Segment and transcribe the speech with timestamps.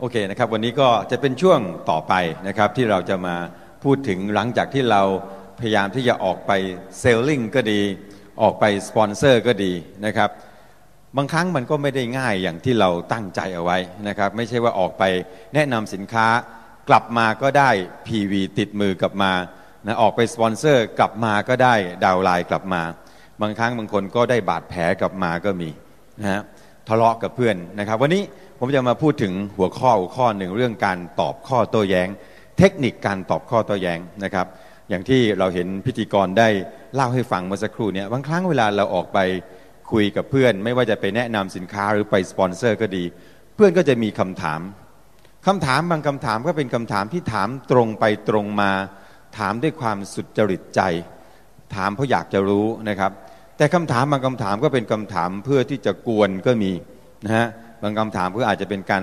[0.00, 1.60] โอเคนะครับวันนี้ก็จะเป็นช่วง
[1.90, 2.14] ต่อไป
[2.48, 3.36] นะครับที่เราจะมา
[3.84, 5.02] พูดถึงหลังจากที่เรา
[5.60, 6.52] พยายามที่จะออกไป
[7.00, 7.80] selling ก็ดี
[8.42, 9.72] ออกไปสปอนเซอร์ก็ดี
[10.06, 10.30] นะครับ
[11.16, 13.78] บางครั้งมันก็ไม่ได้ง่ายอย่างที่เราตั้งใจเอาไว้
[14.08, 15.02] นะครับไม่ใช่ว่าออกไป
[15.54, 16.26] แนะนำสินค้า
[16.88, 17.70] กลับมาก็ได้
[18.06, 19.32] PV ติดมือกลับมา
[19.86, 21.74] นะออกไปสปอนเซอร์กลับมาก็ได้
[22.04, 22.82] downline กลับมา
[23.40, 25.70] บางครั้งบางคนก็ได้บาดแผลกลับมาก็มี
[26.20, 26.42] นะฮะ
[26.88, 28.22] ทะเลาะกับเพื่อนนะครับ วันนี้
[28.58, 32.08] ผมจะมาพูดถึงหัวข้อหัวข้อหนึ่งเรื่องการตอบข้อโต้แย้ง
[32.58, 34.46] เทคนิคการตอบข้อโต้แย้งนะครับ
[34.88, 36.48] อย่างที่เราเห็นพิธีกรได้
[36.94, 39.18] เล่าให้ฟังเมื่อสักครู่เนี่ยบางครั้งเวลาเราออกไป
[39.92, 43.04] คุยกับเพื่อน ไม่ว่าจะไปแนะนำสินค้าหรือไปสปอนเซอร์ก็ดี
[43.54, 44.60] เพื่อนก็จะมีคำถาม
[45.46, 48.70] คำถามบางคำถามก็เป็นคำถามที่ถามตรงไปตรงมา
[49.38, 50.80] ถามด้วยความสุดจริตใจ
[51.74, 53.12] ถามเพราะอยากจะรู้นะครับ
[53.56, 56.72] แต่คำถามบางคำถามก็เป็นคำถามเพื่อที่จะกวนก็มี
[57.24, 57.46] นะฮะ
[57.82, 59.02] บางคำถามก็อาจจะเป็นการ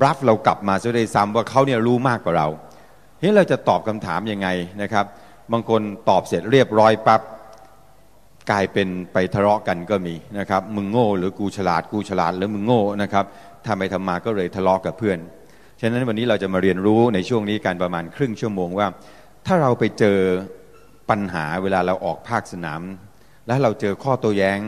[0.00, 2.48] บลัฟเรากลับมาซะด้วยซ้ำว่าเขาเนี่ยรู้มากกว่าเรา
[3.18, 4.48] ทีนี้เราจะตอบคำถามยังไง
[4.82, 5.04] นะครับ
[5.52, 7.20] บางคนตอบเสร็จเรียบร้อยปับ๊บ
[8.50, 13.24] กลายเป็นไปทะเลาะกันก็มีนะครับมึงโง่หรือกูฉลาดกูฉลาดหรือมึงโง่นะครับ
[13.66, 15.18] ทำไปทำมาก็เลยทะเลาะกับเพื่อน
[15.80, 18.86] ฉะนั้นวันนี้เราจะมาเรียนรู้ในช่วงนี้การประมาณครึ่งชั่วโมงว่า
[19.46, 20.18] ถ้าเราไปเจอ
[21.10, 22.80] ปัญหาเวลาเราออกภาคสนาม
[23.46, 24.58] แล้วเราเจอข้อโต้แย้ง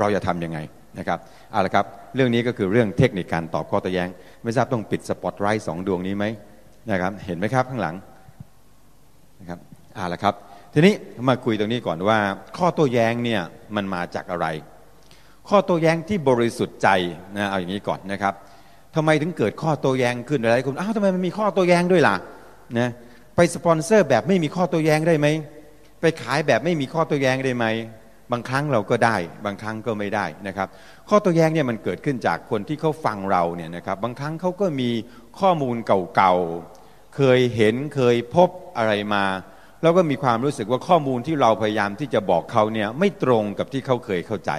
[0.00, 0.58] เราจะทำยังไง
[0.98, 1.18] นะครับ
[1.52, 4.08] เอาละครับเรื่องนี้ก็คือเรื่องเทคนิคการตอบข้อโต้แย้ง
[4.42, 6.24] ไม่ทราบต้องปิดสปอตไลท์สองดวงนี้ไหม
[6.90, 7.94] นะครับเห็นไหมครับข้างหลัง
[9.40, 9.58] นะครับ
[9.94, 10.34] เอาละครับ
[10.74, 10.94] ทีนี้
[11.28, 12.18] มาคุยตรงนี้ก่อนว่า
[12.58, 13.42] ข้อโต้แย้งเนี่ย
[13.76, 14.46] มันมาจากอะไร
[15.48, 16.88] ข้อโต้แย้งที่บริสุทธิ์ใจ
[17.36, 18.34] นะเอาอย่างนี้ก่อนนะครับ
[18.94, 22.14] ทำไมถึงเกิดข้อโต้แย้งขึ้นอะไรคุณอ้าวทำไมมันมีข้อโต้แย้งด้วยล่ะ
[22.78, 22.88] นะ
[23.36, 25.26] ไปสปอนเซอร์แบบไม่มีข้อโต้แย้งได้ไหม
[26.00, 27.64] ไปขายแบบไม่มีข้อโต้แย้งได้ไหม
[28.32, 30.68] บางครั้งเราก็ได้บางครั้งก็ไม่ได้นะครับ
[31.08, 34.90] ข้อโต้แย้งเนี่ยมันเกิดขึ้นจากคนที่เขาฟังเราเนี่ยนะครับบางครั้งเขาก็มี
[35.40, 39.24] ข้อมูลเก่าๆ เคยเห็นเคยพบอะไรมา
[39.82, 44.52] แล้วก็มีความรู้สึกว่าข้อมูลที่เราพยายามที่จะบอกเขาเนี่ยไม่ตรงกับที่เขาเคยเข้าใจ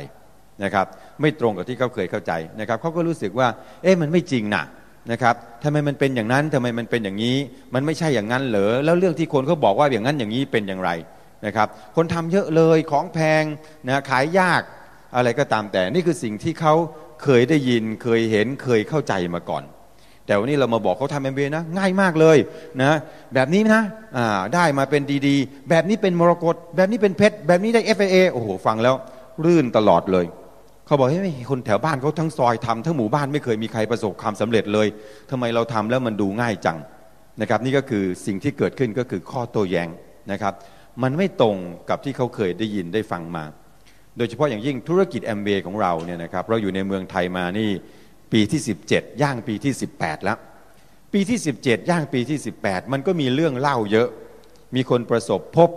[0.63, 0.85] นะครับ
[1.21, 3.47] ไม่ตรงกับที่เขาเคยเข้าใจนะครับเขาก็รู้สึกว่า
[3.83, 4.63] เอ๊ะมันไม่จริงนะ
[5.11, 7.37] นะครับทำไมมันเป็นอย่างนั้นทำไมมันเป็นอย่างนี้
[7.73, 10.91] มันไม่ใช่อย่างนั้นเหรอแล้วเรื่องที่คนเขาบอกว่าอย่างนั้นอย่างนี้เป็นอย่างไร
[11.45, 13.43] นะครับคนทำเยอะเลยของแพง
[13.87, 14.61] นะขายยาก
[15.15, 16.73] อะไรก็ตามแต่นี่คือสิ่งที่เขา
[17.23, 19.63] เคยได้ยินเคยเห็นเคยเข้าใจมาก่อน
[20.25, 22.37] แต่วันนี้เรามาบอกเขาทำเอ็มบีนะง่ายมากเลย
[22.83, 22.97] นะ
[23.33, 23.81] แบบนี้นะ
[24.55, 28.95] ได้มาเป็นดีๆ แบบนี้เป็นมรกตแบบนี้เป็นเพชรแบบนี้ได้ FAA โอ้โหฟังแล้ว
[29.45, 30.25] รื่นตลอดเลย
[30.85, 34.87] เขาบอกเฮ้ยคนแถวบ้านเขาทั้งซอยทำทั้งหมู่บ้านไม่เคยมีใครประสบความสำเร็จเลย
[35.31, 36.77] ทำไมเราทำแล้วมันดูง่ายจัง
[37.41, 39.89] นะครับ นี่ก็คือสิ่งที่เกิดขึ้นก็คือข้อโต้แย้ง
[40.31, 40.53] นะครับ
[41.03, 41.57] มันไม่ตรง
[41.89, 43.45] กับที่เขาเคยได้ยินได้ฟังมา
[44.17, 47.69] โดยเฉพาะอย่างยิ่งธุรกิจแอมเบของเราเนี่ยนะครับเราอยู่ในเมืองไทยมานี่
[48.31, 50.37] ปีที่ 17 ย่างปีที่ 18 แล้ว
[51.13, 54.09] ปีที่ 17 ย่างปีที่ 18 มันก็มีเรื่องเล่าเยอะ
[54.75, 55.69] มีคนประสบพบ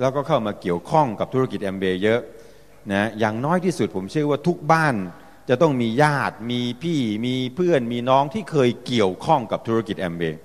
[0.00, 2.20] แล้วก็เข้ามาเกี่ยวข้องกับธุรกิจแอมเบย์เยอะ
[2.92, 4.94] นะอย่างน้อยที่สุดผมเชื่อว่าทุกบ้าน
[5.48, 10.38] จะต้องมีญาติ มีพี่ มีเพื่อน มีน้องที่เคยเกี่ยวข้องกับธุรกิจแอมเบย์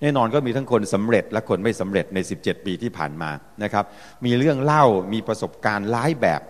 [0.00, 3.30] แน่นอนก็มีทั้งคนสำเร็จและคนไม่สำเร็จใน 17 ปีที่ผ่านมา
[3.62, 3.84] นะครับ
[4.24, 6.40] มีเรื่องเล่ามีประสบการณ์หลายแบบ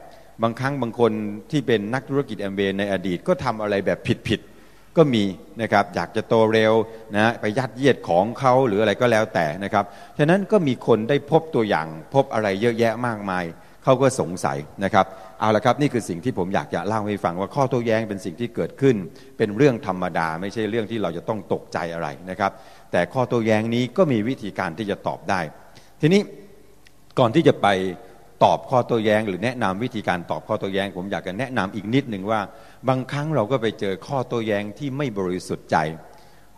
[0.42, 1.12] บางครั้งบางคน
[1.50, 3.98] ที่เป็นนักธุรกิจแอมเบในอดีตก็ทำอะไรแบบ
[4.28, 5.24] ผิดๆก็มี
[5.62, 6.72] นะครับอยากจะโตเร็ว
[7.16, 9.84] นะไปยัดเยียดของเขาหรืออะไรก็แล้วแต่นะครับ
[10.18, 13.44] ฉะนั้นก็มีคนได้พบตัวอย่างพบอะไรเยอะแยะมากมาย
[13.84, 15.06] เขาก็สงสัยนะครับ
[15.40, 18.96] เอาละครับนี่คือสิ่งที่ผมอยากจะเล่าให้ฟังว่าข้อโต้แย้งเป็นสิ่งที่เกิดขึ้น
[19.38, 22.52] เป็นเรื่องธรรมดา ไม่ใช่เรื่องที่เราจะต้องตกใจอะไรนะครับ
[22.92, 25.40] แต่ข้อโต้แย้งนี้ก็มีวิธีการที่จะตอบได้
[26.00, 26.20] ทีนี้
[27.18, 27.66] ก่อนที่จะไป
[28.44, 32.40] ตอบข้อโต้แย้ง หรือแนะนำวิธีการตอบข้อโต้แย้ง ผมอยากจะแนะนำอีกนิดหนึ่งว่า
[32.88, 35.76] บางครั้งเราก็ไปเจอข้อโต้แย้งที่ไม่บริสุทธิ์ใจ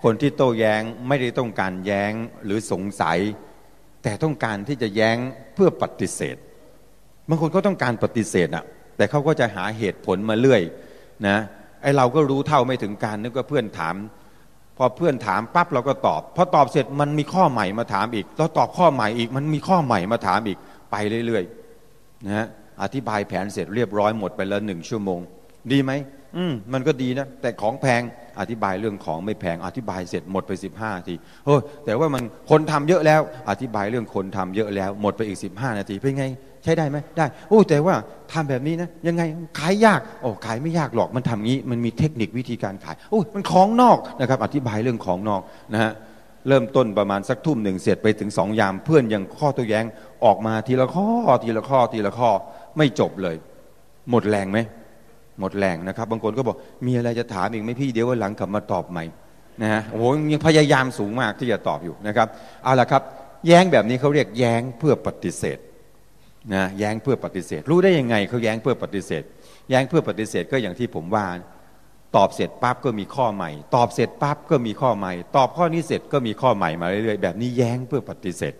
[0.03, 2.13] คนที่โต้แย้งไม่ได้ต้องการแย้ง
[2.45, 3.19] หรือสงสัย
[4.03, 5.17] แต่ต้องการที่จะแย้ง
[5.55, 6.37] เพื่อปฏิเสธ
[7.29, 8.65] บางคนก็ต้องการปฏิเสธอะ
[8.97, 10.63] แต่เขาก็จะหาเหตุผลมาเรื่อย
[11.29, 11.39] นะ
[11.83, 13.97] ไอเราก็รู้เท่าไม่ถึงการนึกว่าเพื่อนถาม
[14.83, 20.59] พอเพื่อนถามปั๊บเราก็ตอบพอตอบเสร็จมันมีข้อใหม่มาถามอีกเราตอบข้อใหม่อีก มันมีข้อใหม่มาถามอีก
[20.91, 20.97] ไป
[21.27, 22.47] เรื่อยๆนะฮะ
[22.83, 25.21] อธิบายแผนเสร็จเรียบร้อยหมดไปแล้วหนึ่งชั่วโมง
[25.73, 25.93] ดีไหม
[26.37, 28.03] อืมมันก็ดีนะ แต่ของแพง
[28.41, 36.27] อธิบายเรื่องของไม่แพงอธิบายเสร็จหมดไปสิบห้านาทีโอ้แต่ว่ามันคนทำเยอะแล้ว อธิบายเรื่องคนทำเยอะแล้ว หมดไปอีกสิบห้านาทีเป็นไง
[36.65, 37.95] ใช้ได้ไหมได้โอ้แต่ว่า
[38.33, 39.23] ทำแบบนี้นะยังไง
[39.59, 45.43] ขายยากโอ้ขายไม่ยากหรอกมันทำงี้ มันมีเทคนิควิธีการขายโอ้มันของนอกนะครับ อธิบายเรื่องของนอก
[45.73, 45.93] นะฮะ
[46.49, 49.85] เริ่มต้นประมาณสักทุ่มหนึ่งเสร็จไปถึงสองยาม เพื่อนยังข้อตัวแย้ง
[50.25, 51.09] ออกมาทีละข้อ
[51.43, 52.31] ทีละข้อทีละข้อ
[52.77, 53.37] ไม่จบเลย
[54.11, 54.59] หมดแรงไหม
[55.41, 59.05] หมดแรงนะครับ บางคนก็บอกมีอะไรจะถามอีกไหมพี่เดี๋ยววันหลังกลับมาตอบใหม่
[59.63, 62.29] นะฮะโอ้โหยังพยายามสูงมากที่จะตอบอยู่นะครับ
[62.65, 63.03] เอาละครับ
[63.47, 65.59] แย้งแบบนี้เขาเรียกแย้งเพื่อปฏิเสธ
[66.55, 69.23] นะแย้งเพื่อปฏิเสธ รู้ได้ยังไงเขาแย้งเพื่อปฏิเสธ
[69.71, 71.27] แย้งเพื่อปฏิเสธก็อย่างที่ผมว่า
[72.17, 78.55] ตอบเสร็จปั๊บก็มีข้อใหม่ ตอบเสร็จปั๊บก็มีข้อใหม่ ตอบข้อนี้เสร็จก็มีข้อใหม่มาเรื่อยๆแบบนี้แย้งเพื่อปฏิเสธ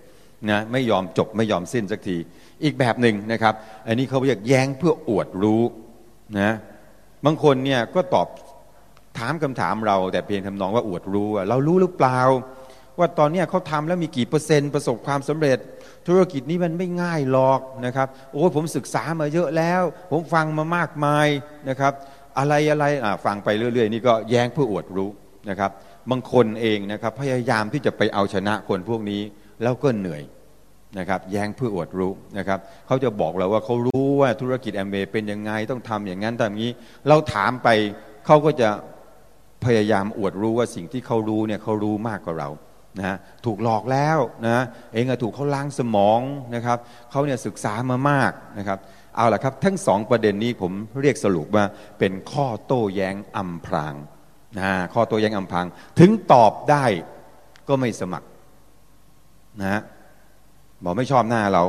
[0.51, 2.17] นะไม่ยอมจบไม่ยอมสิ้นสักที
[2.65, 3.55] อีกแบบหนึ่งนะครับ
[3.87, 5.63] อันนี้เขาเรียกแย้งเพื่ออวดรู้
[6.41, 6.53] นะ
[7.25, 8.29] บางคนเนี่ยก็ตอบ
[9.19, 12.21] ถามคำถามเรา แต่เพียงทำนองว่าอวดรู้เรารู้หรือเปล่า
[12.99, 15.59] ว่าตอนนี้เขาทำแล้วมีกี่เปอร์เซ็นต์ประสบความสำเร็จ
[16.07, 21.29] ธุรกิจนี้มันไม่ง่ายหรอกนะครับโอ้ผมศึกษามาเยอะแล้ว ผมฟังมามากมาย
[21.69, 21.93] นะครับ
[22.39, 22.85] อะไรอะไร
[23.25, 25.11] ฟังไปเรื่อย ๆ นี่ก็แย้งเพื่ออวดรู้
[25.51, 25.71] นะครับ
[26.11, 29.23] บางคนเองนะครับพยายามที่จะไปเอาชนะคนพวกนี้
[29.63, 30.23] แล้วก็เหนื่อย
[30.99, 36.73] นะครับแย้งเพื่ออวดรู้นะครับเขาจะบอกเราว่าเขารู้ว่าธุรกิจแอมเบเป็นยังไงต้องทำอย่างนั้นทำอย่างนี้
[37.09, 37.69] เราถามไป
[38.27, 38.69] เขาก็จะ
[39.65, 42.49] พยายามอวดรู้ว่าสิ่งที่เขารู้เนี่ยเขารู้มากกว่าเรา
[42.99, 43.17] นะ
[43.47, 46.21] ถูกหลอกแล้วนะเองถูกเขาล้างสมอง
[46.55, 46.79] นะครับ
[47.11, 48.79] เขาเนี่ยศึกษามามากนะครับ
[49.17, 50.73] เอาละครับ ทั้งสองประเด็นนี้ผม
[51.03, 51.65] เรียกสรุปว่า
[51.99, 53.95] เป็นข้อโต้แย้งอำพราง
[54.59, 55.67] นะข้อโต้แย้งอำพราง
[55.99, 56.85] ถึงตอบได้
[57.69, 58.29] ก็ไม่สมัคร
[59.63, 59.81] นะ
[60.85, 61.65] บอกไม่ชอบหน้าเรา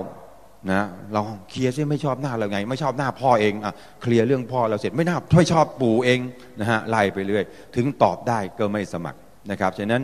[0.71, 0.83] นะ
[1.13, 6.19] เราเคลียร์ซิไม่ชอบหน้าเราไง ไม่ชอบหน้าพ่อเองอะเคลียร์เรื่องพ่อเราเสร็จไม่น่าไม่ชอบปู่เอง
[6.59, 7.44] นะฮะไล่ไปเรื่อย
[7.75, 9.19] ถึงตอบได้ก็ไม่สมัคร
[9.51, 10.01] นะครับฉะนั้น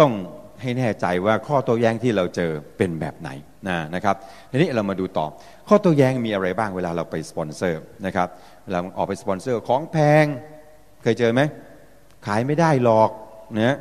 [0.00, 0.12] ต้อง
[0.62, 3.30] ให้แน่ใจว่าข้อโต้แย้งที่เราเจอเป็นแบบไหน
[3.94, 4.16] นะครับ
[4.50, 5.26] ทีนี้เรามาดูต่อ
[5.68, 8.28] ข้อโต้แย้งมีอะไรบ้างเวลาเราไปสปอนเซอร์นะครับ
[8.64, 10.24] เวลาออกไปสปอนเซอร์ของแพง
[11.02, 11.40] เคยเจอไหม
[12.26, 13.10] ขายไม่ได้หรอก
[13.60, 13.76] นะ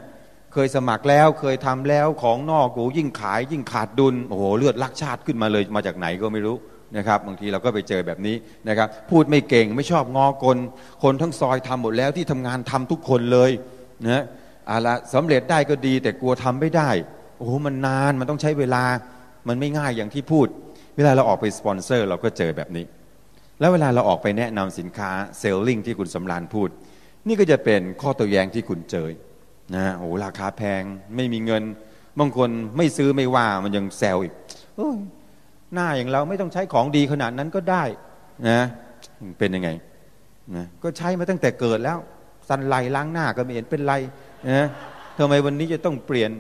[0.54, 6.58] เคยสมัครแล้วเคยทำแล้วของนอกโอ้ยิ่งขายยิ่งขาดดุลโอ้โหเลือดลักชาติขึ้นมาเลยมาจากไหนก็ไม่รู้
[6.98, 8.36] นะครับบางทีเราก็ไปเจอแบบนี้
[8.70, 10.58] นะครับพูดไม่เก่งไม่ชอบงอกล
[11.04, 13.52] คนทั้งซอยทำหมดแล้วที่ทำงานทำทุกคนเลย
[14.06, 14.24] นะ
[14.70, 16.90] อะละสำเร็จได้ก็ดี แต่กลัวทำไม่ได้
[17.38, 18.84] โอ้โหมันนานมันต้องใช้เวลา
[19.48, 20.48] มันไม่ง่ายอย่างที่พูด
[20.96, 22.86] เวลาเราออกไปสปอนเซอร์เราก็เจอแบบนี้
[23.60, 26.70] แล้วเวลาเราออกไปแนะนำสินค้าเซลลิงที่คุณสำรานพูด
[27.28, 29.08] นี่ก็จะเป็นข้อตัวแย้งที่คุณเจอ
[29.76, 30.82] นะโอ้ราคาแพง
[31.16, 31.64] ไม่มีเงิน
[32.20, 34.34] บางคนไม่ซื้อไม่ว่ามันยังแซวอีก
[35.74, 37.84] หน้าอย่างเราไม่ต้องใช้ของดีขนาดนั้นก็ได้
[38.50, 38.62] นะ
[39.40, 39.70] เป็นยังไง
[40.56, 41.98] นะก็ใช้มาตั้งแต่เกิดแล้ว
[42.50, 43.94] สันไหลล้างหน้าก็ไม่เห็นเป็นไร
[44.50, 44.66] นะ
[45.18, 46.32] ทำไมวันนี้จะต้องเปลี่ยน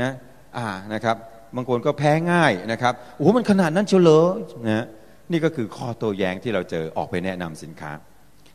[0.00, 0.10] นะ
[0.56, 1.16] อ่านะครับ
[1.56, 4.36] บางคนก็แพ้ง่ายนะครับโอ้มันขนาดนั้นเฉลย
[4.68, 4.86] นะ
[5.32, 7.92] นี่ก็คือข้อโต้แย้งที่เราเจอออกไปแนะนำสินค้า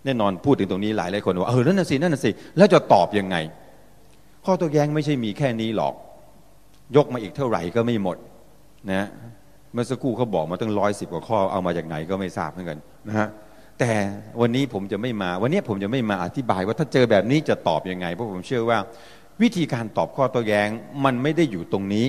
[0.06, 3.36] แน่นอนพูดถึงตรงนี้หลายหลายคนว่าเออนั่นน่ะสินั่นน่ะสิแล้วจะตอบยังไง
[4.46, 5.94] ข้อโตัวแย้งไม่ใช่มีแค่นี้หรอก
[6.96, 8.18] ยกมาอีกเท่าไหร่ก็ไม่หมด
[8.92, 9.08] นะ
[9.74, 13.28] เมื่อสักครู่เขาบอกมาตั้งร้อยสิบกว่าข้อเอามาจากไหนก็ไม่ทราบเหมือนกันนะฮะ
[13.80, 13.94] แต่
[14.42, 18.80] วันนี้ผมจะไม่มา วันนี้ผมจะไม่มาอธิบายว่าถ้าเจอแบบนี้จะตอบยังไง เพราะผมเชื่อว่า
[19.42, 20.70] วิธีการตอบข้อโตัวแย้ง
[21.06, 22.06] มันไม่ได้อยู่ตรงนี้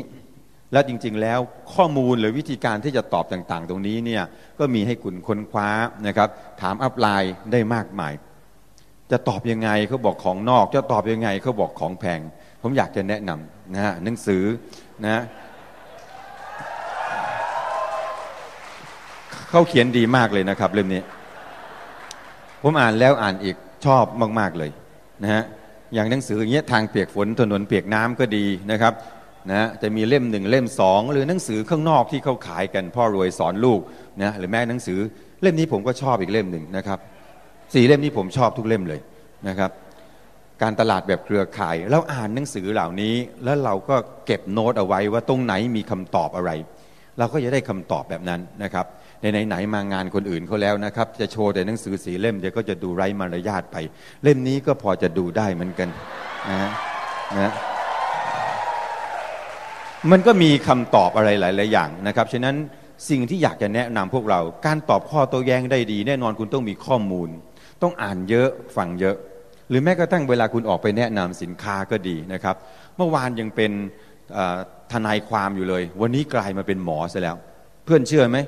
[0.72, 1.38] และจริงๆแล้ว
[1.74, 4.22] ข้อมูลหรือวิธีการที่จะตอบต่างๆ ตรงนี้เนี่ย
[4.58, 5.68] ก็มีให้คุณค้นคว้า
[6.06, 6.28] นะครับ
[6.60, 8.12] ถามอัพไลน์ได้มากมาย
[9.10, 12.20] จะตอบยังไงเขาบอกของนอก จะตอบยังไงเขาบอกของแพง
[12.62, 14.42] ผมอยากจะแนะนำนะฮะหนังสือ
[15.04, 15.22] นะ
[19.50, 21.02] เขาเขียนดีมากเลยนะครับเล่มนี้
[22.62, 23.56] ผมอ่านแล้วอ่านอีก
[23.86, 24.04] ชอบ
[24.38, 24.70] มาก ๆเลย
[25.22, 25.42] นะฮะ
[25.94, 28.92] อย่างหนังสืออย่างเงี้ยทางเปียกฝนถนนเปียกน้ำก็ดีนะครับ
[29.50, 33.80] นะจะมีเล่มหนึ่งเล่มสองหรือหนังสือข้างนอกที่เขาขายกันพ่อรวยสอนลูก
[34.22, 34.98] นะหรือแม้หนังสือ
[35.42, 36.98] เล่มนี้ผมก็ชอบอีกเล่มหนึ่งนะครับ
[37.74, 39.00] สี่เล่มนี้ผมชอบทุกเล่มเลย
[39.48, 39.70] นะครับ
[40.62, 43.14] การตลาดแบบเครือข่ายแล้วอ่านหนังสือเหล่านี้
[43.44, 46.50] แล้วเราก็เก็บโน้ตเอาไว้ว่าตรงไหนมีคำตอบอะไร
[47.18, 48.86] เราก็จะได้คำตอบแบบนั้นนะครับ
[49.20, 53.76] ในไหนมางานคนอื่นเขาแล้วนะครับ จะโชว์แต่หนังสือสีเล่มเดี๋ยวก็จะดูไร้มารยาทไป
[54.22, 55.88] เล่มนี้ก็พอจะดูได้เหมือนกัน
[56.50, 56.70] นะ
[57.38, 57.52] นะ
[60.10, 62.56] มันก็มีคำตอบอะไรหลาย ๆ อย่างนะครับฉะนั้น
[63.10, 67.28] สิ่งที่อยากจะแนะนำพวกเรา การตอบข้อโต้แย้งได้ดี แน่นอนคุณต้องมีข้อมูล
[67.82, 69.16] ต้องอ่านเยอะฟังเยอะ
[69.68, 72.56] หรือแม้กระทั่งเวลาคุณออกไปแนะนำสินค้าก็ดีนะครับ
[72.96, 73.72] เมื่อวานยังเป็น
[74.92, 77.36] ทนายความอยู่เลย วันนี้กลายมาเป็นหมอซะแล้ว
[77.84, 78.38] เพื่อนเชื่อไหม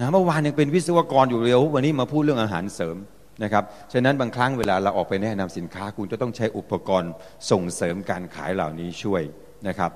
[0.00, 2.96] นะเมื่อวานยังเป็นวิศวกรอยู่เลยวันนี้มาพูดเรื่องอาหารเสริม
[3.42, 7.12] นะครับฉะนั้นบางครั้งเวลาเราออกไปแนะนำสินค้าคุณจะต้องใช้อุปกรณ์
[7.50, 9.22] ส่งเสริมการขายเหล่านี้ช่วย
[9.68, 9.90] นะครับ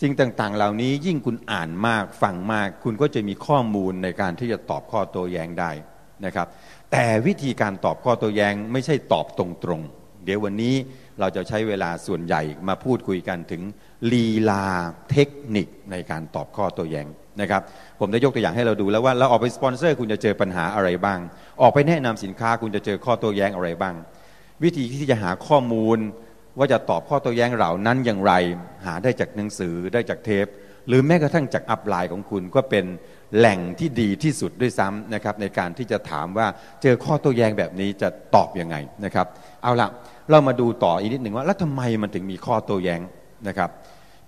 [0.00, 5.70] สิ่งต่างๆ เหล่านี้ยิ่งคุณอ่านมากฟังมาก คุณก็จะมีข้อมูลในการที่จะตอบข้อโต้แย้งได้
[6.24, 6.46] นะครับ
[6.92, 9.46] แต่วิธีการตอบข้อโต้แย้งไม่ใช่ตอบตร
[9.78, 10.74] งๆ เดี๋ยววันนี้
[11.20, 13.62] เราจะใช้เวลาส่วนใหญ่มาพูดคุยกันถึง
[14.12, 14.66] ลีลา
[15.10, 17.06] เทคนิคในการตอบข้อโต้แย้ง
[17.40, 17.62] นะครับ
[18.00, 21.18] ผมได้ยกตัวอย่างให้เราดูแล้วว่าเราออกไปสปอนเซอร์คุณจะเจอปัญหาอะไรบ้าง
[21.62, 23.94] ออกไปแนะนำสินค้าคุณจะเจอข้อโต้แย้งอะไรบ้าง
[24.62, 25.98] วิธีที่จะหาข้อมูล
[26.58, 28.32] ว่าจะตอบข้อโต้แย้งเหล่านั้นอย่างไร
[28.86, 30.46] หาได้จากหนังสือได้จากเทป
[30.88, 32.84] หรือแม้กระทั่งจากอัพไลน์ของคุณก็เป็น
[33.36, 36.46] แหล่งที่ดีที่สุดด้วยซ้ำนะครับในการที่จะถามว่า
[36.82, 39.26] เจอข้อโต้แย้งแบบนี้จะตอบยังไงนะครับ
[39.62, 39.88] เอาละ
[40.30, 43.00] เรามาดูต่ออีกนิดหนึ่งว่าแล้วทำไมมันถึงมีข้อโต้แย้ง
[43.48, 43.70] นะครับ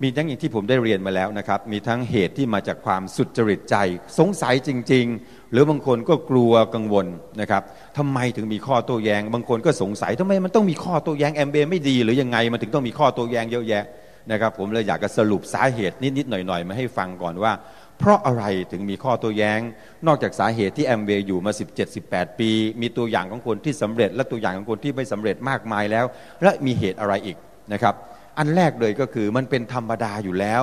[0.03, 3.77] มีทั้งอย่างที่ผมได้เรียนมาแล้วนะครับ มีทั้งเหตุที่มาจากความสุจริตใจ
[4.19, 7.07] สงสัยจริง ๆ หรือบางคนก็กลัวกังวล
[7.41, 7.63] นะครับ
[7.99, 13.85] ทำไมถึงมีข้อโต้แย้ง บางคนก็สงสัยทำไมมันต้องมีข้อโต้แย้งแอมเบไม่ดี หรือยังไงมันถึงต้องมีข้อโต้แย้งเยอะแยะ
[14.33, 17.53] นะครับ ผมเลยอยากจะสรุปสาเหตุนิดๆหน่อยๆมาให้ฟังก่อนว่า
[17.99, 19.61] เพราะอะไรถึงมีข้อโต้แย้ง
[20.07, 21.53] นอกจากสาเหตุที่แอมเบอยู่มา
[21.97, 22.51] 17-18 ปี
[22.81, 26.05] มีตัวอย่างของคนที่สำเร็จ และตัวอย่างของคนที่ไม่สำเร็จมากมายแล้ว
[26.43, 27.37] และมีเหตุอะไรอีก
[27.73, 27.95] นะครับ
[28.39, 30.63] อันแรกเลยก็คือมันเป็นธรรมดาอยู่แล้ว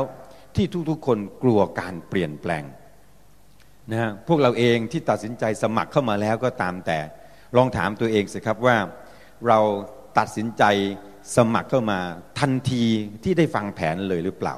[0.55, 2.63] ที่ทุกๆคนกลัวการเปลี่ยนแปลง
[3.91, 6.99] นะฮะพวกเราเองที่ตัดสินใจสมัครเข้ามาแล้วก็ตามแต่
[7.55, 8.77] ลองถามตัวเองสิครับว่า
[9.47, 9.59] เรา
[10.19, 10.63] ตัดสินใจ
[11.37, 11.99] สมัครเข้ามา
[12.39, 12.83] ทันที
[13.23, 14.55] ที่ได้ฟังแผนเลยหรือเปล่า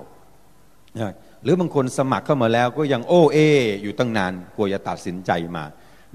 [1.43, 3.37] หรือบางคนสมัครเข้ามาแล้วก็ยังโอ้เอ
[3.81, 5.63] อยู่ตั้งนานกลัวจะตัดสินใจมา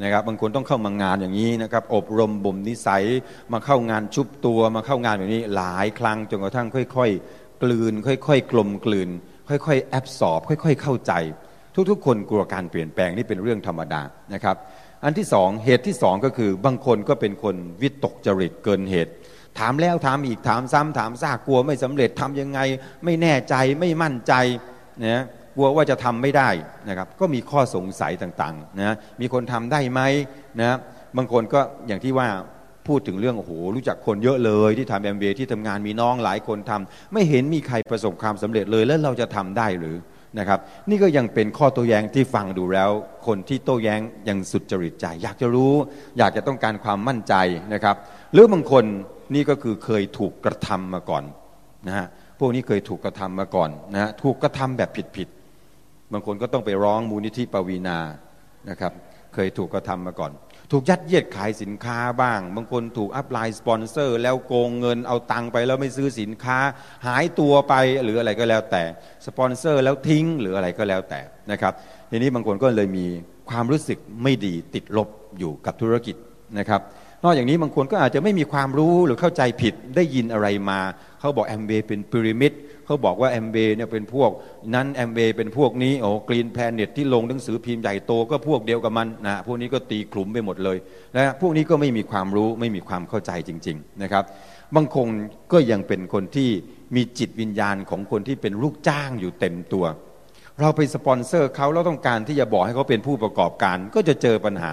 [0.03, 3.05] นะครับบางคนต้องเข้ามางานอย่างนี้นะครับอบรมบ่มนิสัย
[3.53, 6.67] มาเข้างานชุบตัวมาเข้างานแบบนี้หลายครั้งจนกระทั่ง
[6.97, 9.09] ค่อยๆ กลืน ค่อยๆ กลมกลืน
[9.49, 11.13] ค่อยๆ แอบสอบ ค่อย ๆ เข้าใจ
[11.91, 14.03] ทุกๆ คนกลัวการเปลี่ยนแปลงนี่เป็นเรื่องธรรมดา
[14.35, 14.57] นะครับ
[15.05, 19.13] อันที่สองเหตุที่สองก็คือบางคนก็เป็นคนวิตกจริตเกินเหตุ
[19.59, 22.61] ถามแล้วถามอีกถามซ้ำถามซากกลัวไม่สำเร็จทำยังไง
[23.05, 24.33] ไม่แน่ใจไม่มั่นใจ
[25.07, 26.49] นะ กลัวว่าจะทำไม่ได้
[26.89, 30.01] นะครับก็มีข้อสงสัยต่างๆนะมีคนทำได้ไหม
[30.61, 30.77] นะ
[31.17, 32.29] บางคนก็อย่างที่ว่า
[32.89, 39.97] พูดถึงเรื่องโอ้โหรู้จักคนเยอะเลยที่ทำแอมเบที่ทำงานมีน้องหลายคนทำไม่เห็นมีใครประสบความสำเร็จเลยแล้วเราจะทำได้หรือ
[40.39, 40.59] นะครับ
[40.91, 42.91] นี่ก็ยังเป็นข้อโต้แย้งที่ฟังดูแล้ว
[43.27, 45.75] คนที่โต้แย้งยังสุจริตใจ อยากจะรู้
[46.19, 47.35] อยากจะต้องการความมั่นใจ
[47.75, 47.97] นะครับ
[48.33, 48.85] หรือบางคน
[49.35, 51.25] นี่ก็คือเคยถูกกระทำมาก่อน
[51.87, 52.07] นะฮะ
[52.39, 55.29] พวกนี้เคยถูกกระทำมาก่อนนะฮะถูกกระทำแบบผิด
[56.13, 57.99] บางคนก็ต้องไปร้องมูลนิธิปวีนา
[58.71, 58.93] นะครับ
[59.35, 60.33] เคยถูกกระทำมาก่อน
[60.73, 66.59] ถูกยัดเยียดขายสินค้าบ้าง บางคนถูก upline สปอนเซอร์ แล้วโกงเงินเอาตังไปแล้วไม่ซื้อสินค้า
[67.07, 68.83] หายตัวไปหรืออะไรก็แล้วแต่
[69.27, 71.21] สปอนเซอร์แล้วทิ้งหรืออะไรก็แล้วแต่
[71.53, 71.73] นะครับ
[72.11, 73.07] ทีนี้บางคนก็เลยมี
[73.51, 76.17] ความรู้สึกไม่ดีติดลบอยู่กับธุรกิจ
[76.59, 76.81] นะครับ
[77.25, 80.81] นอกจากนี้บางคนก็อาจจะไม่มีความรู้หรือเข้าใจผิดได้ยินอะไรมา
[81.21, 82.53] เขาบอกแอมเวย์เป็นพีระมิด
[82.91, 84.31] เขาบอกว่าแอมเวย์เนี่ยเป็นพวก
[84.75, 90.77] นั้นแอมเวย์เป็นพวกนี้โอ้กรีนแพลนเน็ตที่ลงหนังสือพิมพ์ใหญ่โตก็พวกเดียวกับมันนะพวกนี้ก็ตีกลุ่มไปหมดเลย
[91.17, 94.25] นะพวกนี้ก็ไม่มีความรู้ไม่มีความเข้าใจจริง ๆนะครับ
[94.75, 95.09] บางคน
[95.53, 96.51] ก็ยังเป็นคนที่
[96.97, 99.85] มีจิตวิญญาณของคนที่เป็นลูกจ้างอยู่เต็มตัว
[100.61, 104.73] เราไปสปอนเซอร์เขาแล้วต้องการที่จะบอกให้เขาเป็นผู้ประกอบการ ก็จะเจอปัญหา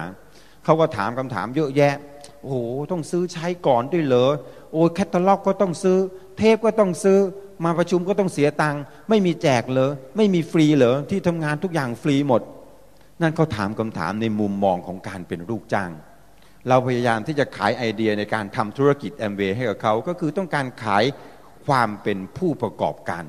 [0.64, 1.94] เขาก็ถามคำถามเยอะแยะ
[2.42, 2.58] โอ้โห
[2.90, 4.32] ต้องซื้อใช้ก่อนด้วยเหรอ
[4.72, 5.98] โอ้แคตตาล็อกก็ต้องซื้อ
[6.36, 7.18] เทปก็ต้องซื้อ
[7.64, 12.42] มาประชุมก็ต้องเสียตังค์ไม่มีแจกเหรอไม่มีฟรีเหรอที่ทำงานทุกอย่างฟรีหมด
[13.22, 15.90] นั่นเขาถามคำถามในมุมมองของการเป็นลูกจ้าง
[16.68, 21.04] เราพยายามที่จะขายไอเดียในการทำธุรกิจแอมเวย์ให้กับเขาก็คือต้องการขาย
[21.66, 23.24] ความเป็นผู้ประกอบการ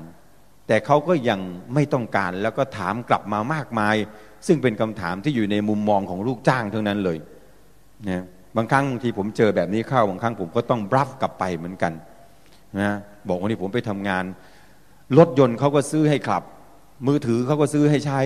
[0.66, 1.40] แต่เขาก็ยัง
[1.74, 3.96] ไม่ต้องการแล้วก็ถามกลับมามากมาย
[4.46, 7.18] ซึ่งเป็นคำถามที่อยู่ในมุมมองของลูกจ้างทั้งนั้นเลย
[8.08, 8.24] นะ
[8.56, 11.92] บางครั้งบางทีผมเจอแบบนี้เข้าบางครั้งผมก็ต้องบลัฟกลับไปเหมือนกัน
[12.80, 12.92] นะ
[13.28, 14.24] บอกวันนี้ผมไปทำงาน
[15.18, 16.42] รถยนต์เขาก็ซื้อให้ขับ
[17.06, 18.20] มือถือเขาก็ซื้อให้ใช้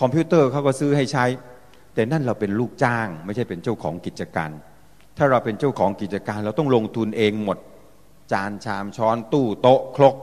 [0.00, 1.24] คอมพิวเตอร์เขาก็ซื้อให้ใช้
[1.94, 4.50] แต่นั่นเราเป็นลูกจ้าง ไม่ใช่เป็นเจ้าของกิจการ
[5.16, 7.58] ถ้าเราเป็นเจ้าของกิจการ เราต้องลงทุนเองหมด
[8.32, 10.16] จานชามช้อนตู้โต๊ะครก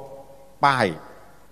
[0.65, 0.87] ป้าย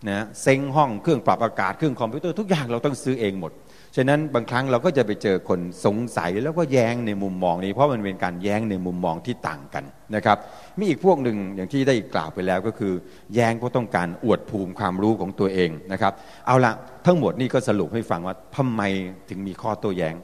[0.09, 3.51] นะเซ็งห้องเครื่องปรับอากาศเครื่องคอมพิวเตอร์ทุกอย่างเราต้องซื้อเองหมด
[3.97, 9.83] ฉะนั้นบางครั้งเราก็จะไปเจอคนสงสัยแล้วก็แย้งในมุมมองนี้ เพราะมันเป็นการแย้งในมุมมองที่ต่างกัน
[10.15, 10.37] นะครับ
[10.77, 12.93] มีอีกพวกหนึ่งอย่างที่ได้กล่าวไปแล้วก็คือ
[13.35, 16.13] แย้งเพราะต้องการอวดภูมิความรู้ของตัวเองนะครับ
[16.45, 16.73] เอาละ
[17.05, 18.81] ทั้งหมดนี่ก็สรุปให้ฟังว่าทำไม
[19.29, 20.15] ถึงมีข้อโต้แย้ง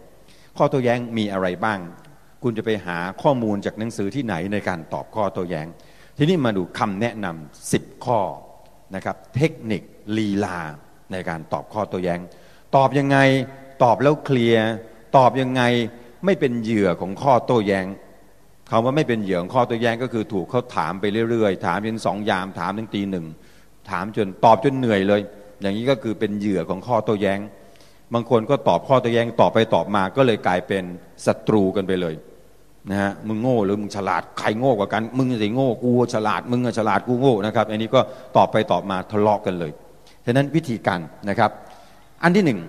[0.57, 1.79] ข้อโต้แย้งมีอะไรบ้าง
[2.43, 5.67] คุณจะไปหาข้อมูลจากหนังสือที่ไหนในการตอบข้อโต้แย้ง
[6.17, 8.19] ทีนี้มาดูคำแนะนำสิบข้อ
[8.95, 9.81] นะครับเทคนิค
[10.17, 10.59] ลีลา
[11.11, 12.19] ในการตอบข้อโต้แย้ง
[12.75, 13.17] ตอบยังไง
[13.83, 14.67] ตอบแล้วเคลียร์
[15.17, 15.61] ตอบยังไง
[16.25, 17.85] ไม่เป็นเหยื่อของข้อโต้แยง้ง
[18.69, 23.25] คำว่าไม่เป็นเหยื่อของข้อโต้แย้งก็คือถูกเขาถามไปเรื่อยๆ ถามจนสองยามถามถึงตีหนึ่ง
[23.89, 25.21] ถามจนตอบจนเหนื่อยเลย
[25.61, 27.39] อย่างนี้ก็คือเป็นเหยื่อของข้อโต้แย้ง
[28.13, 30.83] บางคนก็ตอบข้อโต้แย้งตอบไปตอบมาก็เลยกลายเป็น
[31.25, 32.15] ศัตรูกันไปเลย
[32.89, 37.99] นะฮะมึงโง่หรือมึงฉลาดใครโง่กว่ากัน มึงสิโง่กูฉลาด มึงฉลาดกูโง่นะครับ อันนี้ก็
[38.37, 39.71] ตอบไปตอบมาทะเลาะกันเลย
[40.25, 40.99] ฉะนั้นวิธีการ
[41.29, 41.51] นะครับ
[42.23, 42.59] อันที่หนึ่ง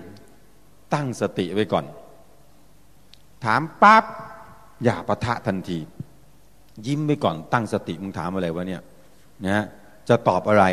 [0.95, 1.85] ตั้งสติไว้ก่อน
[3.45, 4.03] ถามปั๊บ
[4.83, 5.79] อย่าปะทะทันที
[6.87, 8.81] ยิ้มไว้ก่อนตั้งสติมึงถามอะไรวะเนี่ย
[9.45, 9.65] นะ
[10.09, 10.65] จะตอบอะไร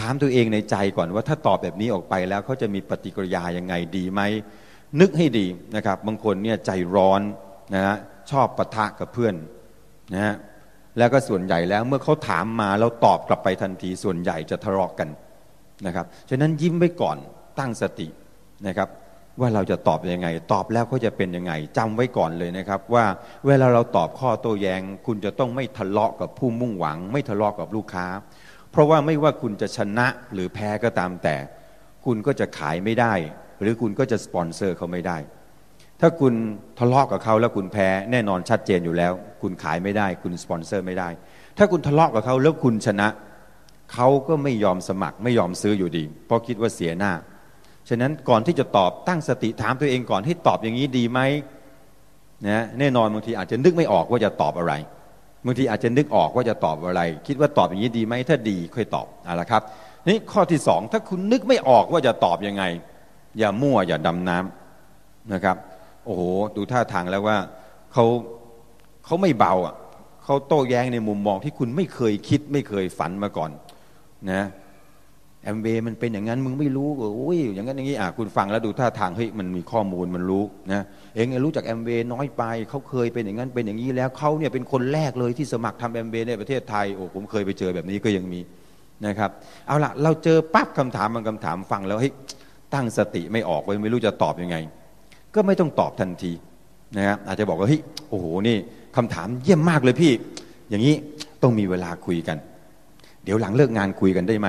[0.00, 4.20] ถามตัวเองในใจก่อนว่าถ้าตอบแบบนี้ออกไปแล้วเขาจะมีปฏิกิริยายังไงดีไหม
[5.00, 5.46] นึกให้ดี
[5.76, 7.22] นะครับ บางคนเนี่ยใจร้อน
[7.74, 7.96] นะฮะ
[8.30, 9.34] ชอบปะทะกับเพื่อน
[10.14, 10.34] นะฮะ
[10.98, 15.08] แล้วก็ส่วนใหญ่แล้วเมื่อเขาถามมาแล้วตอบกลับไปทันทีส่วนใหญ่จะทะเลาะกกัน
[15.86, 17.16] นะครับฉะนั้นยิ้มไว้ก่อน
[17.58, 18.08] ตั้งสติ
[18.66, 18.88] นะครับ
[19.40, 23.04] ว่าเราจะตอบยังไง ตอบแล้วเขาจะเป็นยังไงจำไว้ก่อนเลยนะครับ ว่า
[23.46, 28.06] เวลาเราตอบข้อโต้แยง้ง คุณจะต้องไม่ทะเลาะกับผู้มุ่งหวัง ไม่ทะเลาะกับลูกค้า
[28.70, 31.36] เพราะว่าไม่ว่าคุณจะชนะหรือแพ้ก็ตามแต่
[32.04, 33.14] คุณก็จะขายไม่ได้
[33.60, 35.18] หรือคุณก็จะสปอนเซอร์เขาไม่ได้
[36.00, 36.34] ถ้าคุณ
[36.78, 39.12] ทะเลาะกับเขาแล้วคุณแพ้แน่นอนชัดเจนอยู่แล้ว
[39.42, 41.08] คุณขายไม่ได้ คุณสปอนเซอร์ไม่ได้
[41.58, 43.08] ถ้าคุณทะเลาะกับเขาแล้วคุณชนะ
[43.92, 47.12] เขาก็ไม่ยอมสมัครไม่ยอมซื้ออยู่ดี เพราะคิดว่าเสียหน้า
[47.88, 51.20] ฉะนั้นก่อนที่จะตอบตั้งสติถามตัวเองก่อนให้ตอบอย่างนี้ดีไหม
[52.48, 54.72] นะแน่นอนบางทีอาจจะนึกไม่ออกว่าจะตอบอะไร
[55.46, 59.62] บางทีอาจจะนึกออกว่าจะตอบอะไร คิดว่าตอบอย่างนี้ดีไหมถ้าดีค่อยตอบเอาละครับ
[60.08, 62.64] นี่ข้อที่สองถ้าคุณนึกไม่ออกว่าจะตอบยังไง
[63.38, 65.56] อย่ามั่วอย่าดำน้ำนะครับ
[66.04, 66.22] โอ้โห
[66.56, 67.36] ดูท่าทางแล้วว่า
[67.92, 68.04] เขา
[69.04, 69.74] เขาไม่เบาอะ
[70.24, 73.50] เขาโต้แย้งในมุมมองที่คุณไม่เคยคิดไม่เคยฝันมาก่อน
[74.30, 74.42] นะ
[75.44, 80.82] แอมเบมันเป็นอย่างนั้นมึงไม่รู้โอ้ยอย่างนั้นอย่างนี้อะคุณฟังแล้วดูท่าทางเฮ้ยมันมีข้อมูลมันรู้นะ
[81.16, 88.40] เองรู้จักแอมเบน้อยไปเขาเคยเป็นอย่างนั้นเป็นอย่างนี้แล้วเขาเนี่ยเป็นคนแรกเลยที่สมัครทำแอมเบในประเทศไทยโอ้ผมเคยไปเจอแบบนี้ก็ยังมี
[89.06, 89.30] นะครับ
[89.66, 92.12] เอาละเราเจอปั๊บคำถามบางคำถามฟังแล้วเฮ้ย
[92.74, 94.56] ตั้งสติไม่ออกเลยไม่รู้จะตอบยังไง
[95.34, 96.32] ก็ไม่ต้องตอบทันที
[96.96, 98.56] นะครับอาจจะบอกว่าเฮ้ยโอ้โหนี่
[98.96, 100.12] คำถามเยี่ยมมากเลยพี่
[100.70, 100.94] อย่างนี้
[101.42, 102.36] ต้องมีเวลาคุยกัน
[103.24, 104.48] เดี๋ยวหลังเลิกงานคุยกันได้ไหม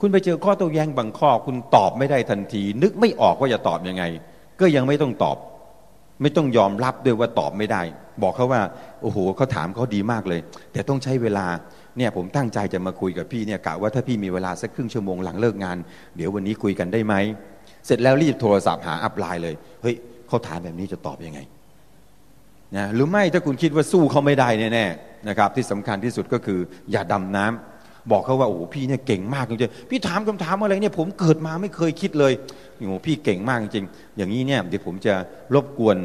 [0.00, 4.04] คุณไปเจอข้อโต้แย้งบางข้อ คุณตอบไม่ได้ทันที นึกไม่ออกว่าจะตอบยังไง
[4.60, 5.36] ก็ยังไม่ต้องตอบ
[6.22, 7.82] ไม่ต้องยอมรับด้วยว่าตอบไม่ได้
[8.22, 8.62] บอกเขาว่า
[9.02, 10.40] โอ้โหเขาถามเขาดีมากเลย
[10.72, 11.46] แต่ต้องใช้เวลา
[11.96, 15.76] เนี่ยผมตั้งใจจะมาคุยกับพี่เนี่ยกะว่าถ้าพี่มีเวลาสักครึ่งชั่วโมงหลังเลิกงาน
[16.16, 17.14] เดี๋ยววันนี้คุยกันได้ไหม
[17.86, 19.96] เสร็จแล้วรีบโทรศัพท์หาอัพไลน์เลยเฮ้ย
[20.28, 21.40] เขาถามแบบนี้จะตอบยังไง
[22.76, 26.60] นะหรือไม่ถ้าคุณคิดว่าสู้เขาไม่ได้แน่ๆนะครับที่สำคัญที่สุดก็คือ
[26.92, 27.75] อย่าดำน้ำ
[28.10, 32.32] บอกเขาว่าโอ้พี่เนี่ยเก่งมากจริงๆพี่ถามคำถามอะไรเนี่ยผมเกิดมาไม่เคยคิดเลย
[32.76, 35.14] โอ้พี่เก่งมากจริงอย่างนี้เนี่ยเดี๋ยวผมจะ
[35.54, 35.96] รบกวน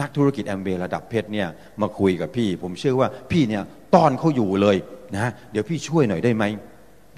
[0.00, 1.48] นักธุรกิจแอมเบระดับเพชรเนี่ย
[1.82, 3.62] มาคุยกับพี่ ผมเชื่อว่าพี่เนี่ย
[3.94, 4.76] ต้อนเขาอยู่เลย
[5.14, 6.44] นะเดี๋ยวพี่ช่วยหน่อยได้ไหม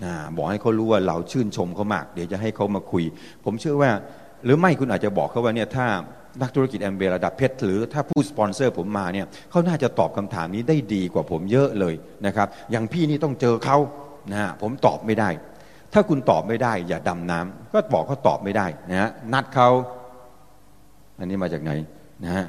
[0.04, 3.04] นะบอกให้เขารู้ว่าเราชื่นชมเขามาก เดี๋ยวจะให้เขามาคุย
[3.44, 3.90] ผมเชื่อว่า
[4.46, 5.86] หรือไม่คุณอาจจะบอกเขาว่าเนี่ยถ้า
[6.42, 11.94] นักธุรกิจแอมเบระดับเพชรหรือถ้าผู้สปอนเซอร์ผมมาเนี่ยเขาน่าจะตอบคำถามนี้ได้ดีกว่าผมเยอะเลย
[12.26, 13.76] นะครับอย่างพี่นี่ต้องเจอเขา
[14.30, 15.28] นะฮะผมตอบไม่ได้
[15.92, 19.68] ถ้าคุณตอบไม่ได้ อย่าดำน้ำก็บอกเขาตอบไม่ได้นะฮะนัดเขา
[21.18, 21.70] อันนี้มาจากไหน
[22.24, 22.44] นะฮะ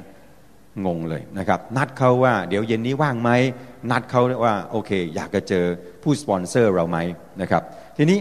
[0.86, 3.30] งงเลยนะครับนัดเขาว่าเดี๋ยวเย็นนี้ว่างไหม
[3.90, 5.64] นัดเขาว่าโอเค อยากจะเจอ
[6.02, 6.98] ผู้สปอนเซอร์เราไหม
[7.40, 7.62] นะครับ
[7.96, 8.18] ทีนี้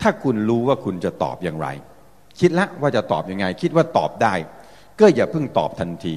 [0.00, 1.68] ถ้าคุณรู้ว่าคุณจะตอบอย่างไร
[2.40, 4.34] คิดละว่าจะตอบยังไง คิดว่าตอบได้
[5.00, 6.14] ก็อย่าเพิ่งตอบทันที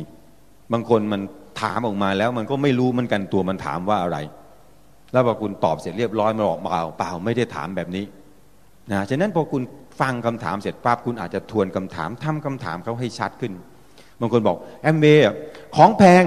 [0.71, 1.21] บางคนมัน
[1.62, 4.17] ถามออกมาแล้วมันก็ไม่รู้มันกันตัวมันถามว่าอะไร
[5.12, 8.06] แล้วพอคุณตอบเสร็จเรียบร้อยมันออกเปล่าเปล่าไม่ได้ถามแบบนี้
[8.91, 9.62] นะฉะนั้นพอคุณ
[10.01, 13.54] ฟังคำถามเสร็จปั๊บคุณอาจจะทวนคำถามทำคำถามเขาให้ชัดขึ้น
[14.19, 15.23] บางคนบอกแอมเบย์
[15.75, 16.23] ของแพง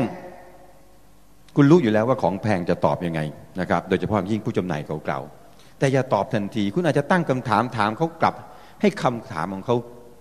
[1.56, 3.20] คุณรู้อยู่แล้วว่าของแพงจะตอบยังไง
[3.60, 8.34] นะครับ โดยเฉพาะยิ่งผู้จำหน่ายเก่าๆแต่อย่าตอบทันที คุณอาจจะตั้งคำถามถามเขากลับ
[8.80, 9.76] ให้คำถามของเขา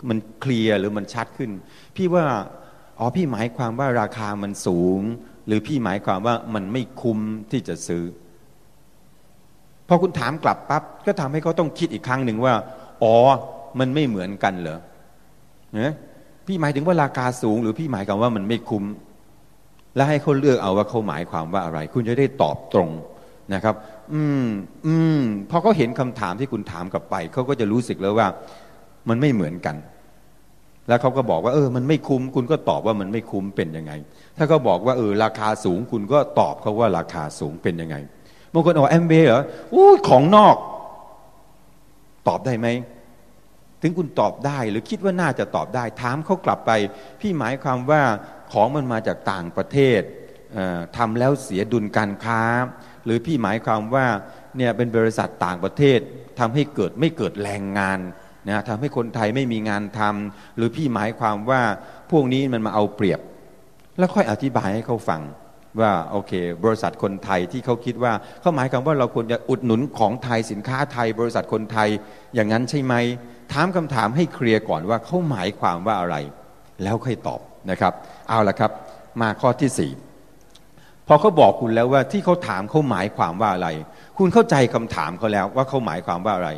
[0.10, 1.52] มันเคลียร์หรือมันชัดขึ้น
[1.96, 2.24] พี่ว่า
[3.00, 5.02] อ๋อพี่หมายความว่าราคามันสูง
[5.48, 7.20] หรือพี่หมายความว่ามันไม่คุ้ม
[7.52, 8.04] ที่จะซื้อ
[9.88, 12.54] พอคุณถามกลับปั๊บก็ทำให้เขาต้องคิดอีกครั้งหนึ่งว่า
[13.04, 13.15] อ๋อ
[13.80, 14.80] มันไม่เหมือนกันเหรอ
[15.76, 15.93] เนี่ย
[16.48, 18.84] พี่หมายถึงว่าราคาสูง หรือพี่หมายความว่ามันไม่คุ้ม
[19.96, 22.89] แล้วให้เขาเลือกเอาว่าเขาหมายความว่าอะไร คุณจะได้ตอบตรง
[23.53, 23.75] นะครับ
[24.13, 24.47] อืม
[24.88, 28.27] อืมพอเขาเห็นคำถามที่คุณถามกลับไป เขาก็จะรู้สึกแล้วว่า
[29.10, 29.75] มันไม่เหมือนกัน
[30.88, 33.91] แล้วเขาก็บอกว่า เออ มันไม่คุ้ม คุณก็ตอบว่ามันไม่คุ้มเป็นยังไง
[34.38, 37.95] ถ้าเขาบอกว่าเออ ราคาสูง คุณก็ตอบเขาว่าราคาสูงเป็นยังไง
[38.53, 40.55] บางคนบอกแอมเบเหรออู้ของนอก
[42.27, 42.67] ตอบได้ไหม
[43.81, 46.71] ถึงคุณตอบได้หรือคิดว่าน่าจะตอบได้ ถามเขากลับไป
[47.19, 48.01] พี่หมายความว่า
[48.51, 50.01] ของมันมาจากต่างประเทศ
[50.97, 52.41] ทำแล้วเสียดุลการค้า
[53.08, 54.08] หรือพี่หมายความว่า
[54.58, 56.00] เนี่ยเป็นบริษัทต่างประเทศ
[56.39, 58.00] ทำให้เกิดไม่เกิดแรงงาน
[58.48, 61.62] นะทำให้คนไทยไม่มีงานทำหรือพี่หมายความว่า
[62.12, 63.20] พวกนี้มันมาเอาเปรียบ
[63.98, 65.22] แล้วค่อยอธิบายให้เขาฟัง
[65.80, 66.32] ว่าโอเค
[66.63, 71.89] บริษัทคนไทยที่เขาคิดว่าเขาหมายความว่าเราควรจะอุดหนุนของไทยสินค้าไทย บริษัทคนไทย
[72.36, 72.93] อย่างนั้นใช่ไหม
[73.52, 76.15] ถามคำถามให้เคลียร์ก่อนว่าเขาหมายความว่าอะไร
[76.84, 77.41] แล้วค่อยตอบ
[77.72, 77.93] นะครับ
[78.30, 78.72] เอาละครับ
[79.22, 79.91] มาข้อที่สี่
[81.08, 83.70] พอเขาบอกคุณแล้วว่าที่เขาถามเขาหมายความว่าอะไร
[84.17, 86.52] คุณเข้าใจคำถามเขาแล้วว่าเขาหมายความว่าอะไร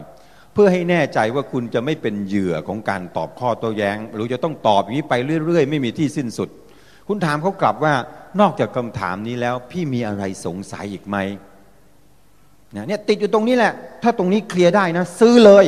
[0.54, 5.14] เพื่อให้แน่ใจว่าคุณจะไม่เป็นเหยื่อของการตอบข้อโต้แย้ง หรือจะต้องตอบอย่างนี้ไป
[5.46, 6.50] เรื่อย ๆ ไม่มีที่สิ้นสุด
[7.08, 7.94] คุณถามเขากลับว่า
[8.42, 11.18] นอกจากคำถามนี้แล้ว พี่มีอะไรสงสัยอีกไหม
[12.72, 15.66] เนี่ยติดอยู่ตรงนี้แหละ ถ้าตรงนี้เคลียร์ได้นะ ซื้อเลย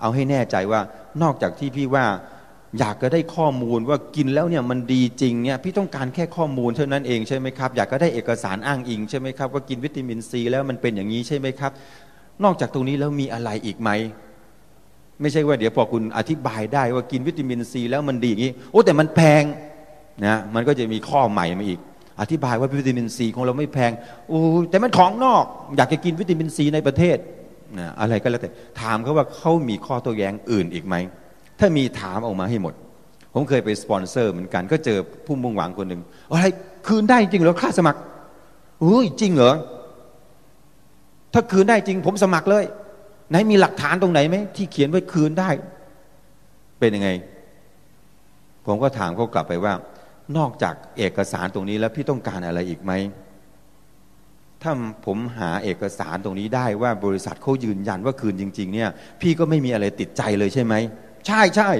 [0.00, 0.80] เอาให้แน่ใจว่า
[1.22, 2.04] นอกจากที่พี่ว่า
[2.78, 11.72] อยากจะได้ข้อมูลว่ากินแล้วเนี่ยมันดีจริงเนี่ยพี่ต้องการแค่ข้อมูลเท่านั้นเองใช่ไหมครับอยากก็ได้เอกสารอ้างอิงใช่ไหมครับว่ากินวิตามินซีแล้วมันเป็นอย่างนี้ใช่ไหมครับ
[12.44, 13.90] นอกจากตรงนี้แล้วมีอะไรอีกไหม
[15.20, 19.44] ไม่ใช่ว่าเดี๋ยวพอคุณอธิบายได้ว่ากินวิตามินซีแล้วมันดีอย่างนี้โอ้แต่มันแพง
[20.26, 21.80] นะมันก็จะมีข้อใหม่มาอีก
[22.20, 23.92] อธิบายว่าวิตามินซีของเราไม่แพง
[24.28, 25.44] โอ้แต่มันของนอก
[25.76, 27.16] อยากจะกินวิตามินซีในประเทศ
[27.78, 30.94] นะอะไรก็แล้วแต่ถามเขาว่าเขามีข้อโต้แย้งอื่นอีกไหม
[31.60, 32.74] ถ้ามีถามออกมาให้หมด
[33.34, 36.46] ผมเคยไปสปอนเซอร์เหมือนกัน ก็เจอผู้มุ่งหวังคนหนึ่งอะไร
[36.86, 38.00] คืนได้จริงเหรอค่าสมัคร
[38.82, 39.54] อุ้ยจริงเหรอ
[41.32, 42.64] ถ้าคืนได้จริง ผมสมัครเลย
[43.30, 45.50] ไหนมีหลักฐานตรงไหนไหมที่เขียนไว้คืนได้
[46.78, 47.10] เป็นยังไง
[48.66, 49.72] ผมก็ถามเขากลับไปว่า
[50.36, 52.92] นอกจากเอกสารตรงนี้แล้วพี่ต้องการอะไรอีกไหม
[54.62, 54.72] ถ้า
[55.06, 60.74] ผมหาเอกสารตรงนี้ได้ว่าบริษัทเขายืนยันว่าคืนจริง ๆ เนี่ย พี่ก็ไม่มีอะไรติดใจเลยใช่ไหม
[61.26, 61.70] ใช่ใช่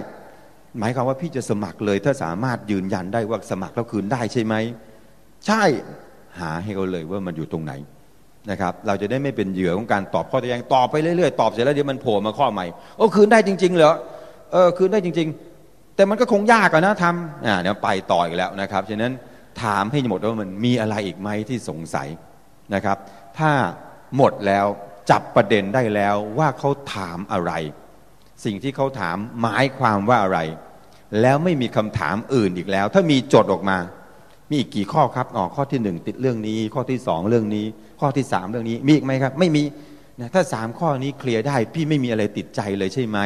[0.79, 4.55] หมายความว่าพี่จะสมัครเลย ถ้าสามารถยืนยันได้ว่าสมัครแล้วคืนได้ใช่ไหม
[5.47, 5.63] ใช่
[6.41, 7.73] หาให้เขาเลยว่ามันอยู่ตรงไหน
[8.51, 13.95] นะครับ เราจะได้ไม่เป็นเหยื่อของการตอบข้อตัวอย่างตอบไปเรื่อยๆตอบเสร็จแล้วเดี๋ยวมันโผล่มาข้อใหม่โอ้คืนได้จริง ๆ เหรอ
[14.53, 15.29] เออคืนได้จริง
[15.63, 19.13] ๆ แต่มันก็คงยากอะนะทำอ่าเดี๋ยวไปต่ออีกแล้วนะครับฉะนั้น
[19.63, 22.09] ถามให้หมดว่ามันมีอะไรอีกไหมที่สงสัย
[22.75, 22.97] นะครับ
[23.39, 23.51] ถ้า
[24.17, 24.67] หมดแล้ว
[25.11, 27.53] จับประเด็นได้แล้วว่าเขาถามอะไร
[28.45, 30.41] สิ่งที่เขาถามหมายความว่าอะไร
[31.21, 33.79] แล้วไม่มีคำถามอื่นอีกแล้ว ถ้ามีจดออกมา
[34.51, 37.67] มีอีกกี่ข้อครับอ๋อข้อที่หนึ่งติดเรื่องนี้ ข้อที่สองเรื่องนี้
[38.01, 39.63] ข้อที่สามเรื่องนี้ มีอีกไหมครับ ไม่มี
[40.21, 43.19] นะถ้าสามข้อนี้เคลียร์ได้ พี่ไม่มีอะไรติดใจเลยใช่ไหม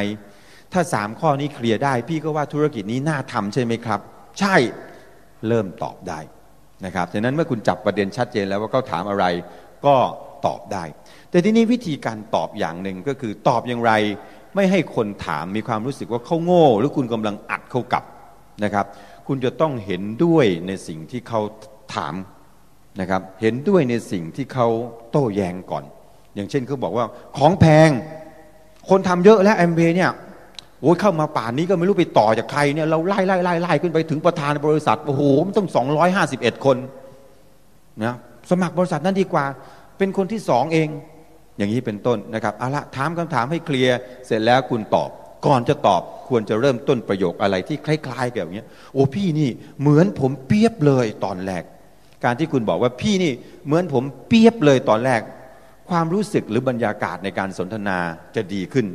[0.73, 3.99] ถ้าสามข้อนี้เคลียร์ได้ พี่ก็ว่าธุรกิจนี้น่าทำใช่ไหมครับ
[4.39, 4.55] ใช่
[5.47, 6.19] เริ่มตอบได้
[6.85, 9.25] นะครับฉะนั้นเมื่อคุณจับประเด็นชัดเจนแล้วว่าเขาถามอะไร
[9.85, 9.95] ก็
[10.45, 10.83] ตอบได้
[11.29, 13.91] แต่ที่นี้วิธีการตอบอย่างหนึ่งก็คือตอบอย่างไร
[14.55, 18.03] ไม่ให้คนถามมีความรู้สึกว่าเขาโง่ หรือคุณกำลังอัดเขากลับ
[18.63, 18.85] นะครับ
[19.27, 21.41] คุณจะต้องเห็นด้วยในสิ่งที่เขา
[21.93, 22.15] ถาม
[23.01, 24.67] นะครับ เห็นด้วยในสิ่งที่เขา
[25.11, 25.83] โต้แย้งก่อน
[26.35, 27.05] อย่างเช่นเขาบอกว่า
[27.37, 27.89] ของแพง
[28.89, 30.11] คนทำเยอะแล้วแอมเบเนี่ย
[30.81, 36.77] โอ้ยเข้ามาป่านนี้ก็ไม่รู้ไปต่อจากใครเนี่ยเราไล่ไล่ไล่ไล่ขึ้นไปถึงประธานบริษัทโอ้โหมันต้องสองร้อยห้าสิบเอ็ดคน
[38.03, 38.15] นะ
[38.49, 39.45] สมัครบริษัทนั้นดีกว่า
[39.97, 40.87] เป็นคนที่สองเอง
[41.57, 45.09] อย่างนี้เป็นต้นนะครับเอาละถามคำถามให้เคลียร์เสร็จแล้วคุณตอบ
[45.45, 48.63] ก่อนจะตอบควรจะเริ่มต้นประโยคอะไรที่คล้ายๆแบบนี้
[48.93, 49.49] โอ้พี่นี่
[49.81, 51.63] เหมือนผมเปียบเลยตอนแรก
[52.23, 53.33] การที่คุณบอกว่าพี่นี่
[53.65, 55.21] เหมือนผมเปียบเลยตอนแรก
[55.89, 57.97] ความรู้สึกหรือบรรยากาศในการสนทนา
[58.35, 58.85] จะดีขึ้น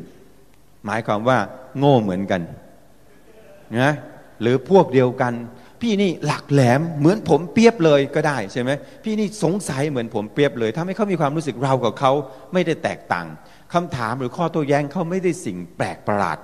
[0.87, 1.38] หมายความว่า
[1.79, 2.42] โง่เหมือนกัน
[3.81, 3.92] นะ
[4.40, 5.33] หรือพวกเดียวกัน
[5.83, 8.71] พี่นี่หลักแหลมเหมือนผมเปียบเลยก็ได้ใช่ไหม
[9.05, 12.12] พี่นี่สงสัยเหมือนผมเปียบเลยทำให้เขามีความรู้สึกเรากับเขา
[12.53, 13.27] ไม่ได้แตกต่าง
[13.75, 16.38] คำถามหรือข้อโต้แย้งเขาไม่ได้สิ่งแปลกประหลาด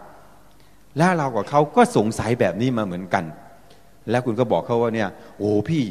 [0.96, 3.24] และเรากับเขาก็สงสัยแบบนี้มาเหมือนกัน
[4.10, 5.84] แล้วคุณก็บอกเขาว่าเนี่ยโอ้พี่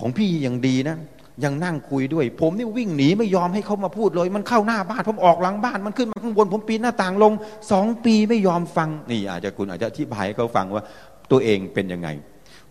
[0.00, 0.96] ของพี่ยังดีนะ
[1.44, 7.32] ยังนั่งคุยด้วย ผมนี่วิ่งหนีไม่ยอมให้เขามาพูดเลย มันเข้าหน้าบ้าน ผมออกหลังบ้าน มันขึ้นมาข้างบน ผมปีนหน้าต่างลง
[7.72, 10.84] สองปีไม่ยอมฟังนี่อาจจะคุณอาจจะอธิบายให้เขาฟังว่า
[11.30, 12.08] ตัวเองเป็นยังไง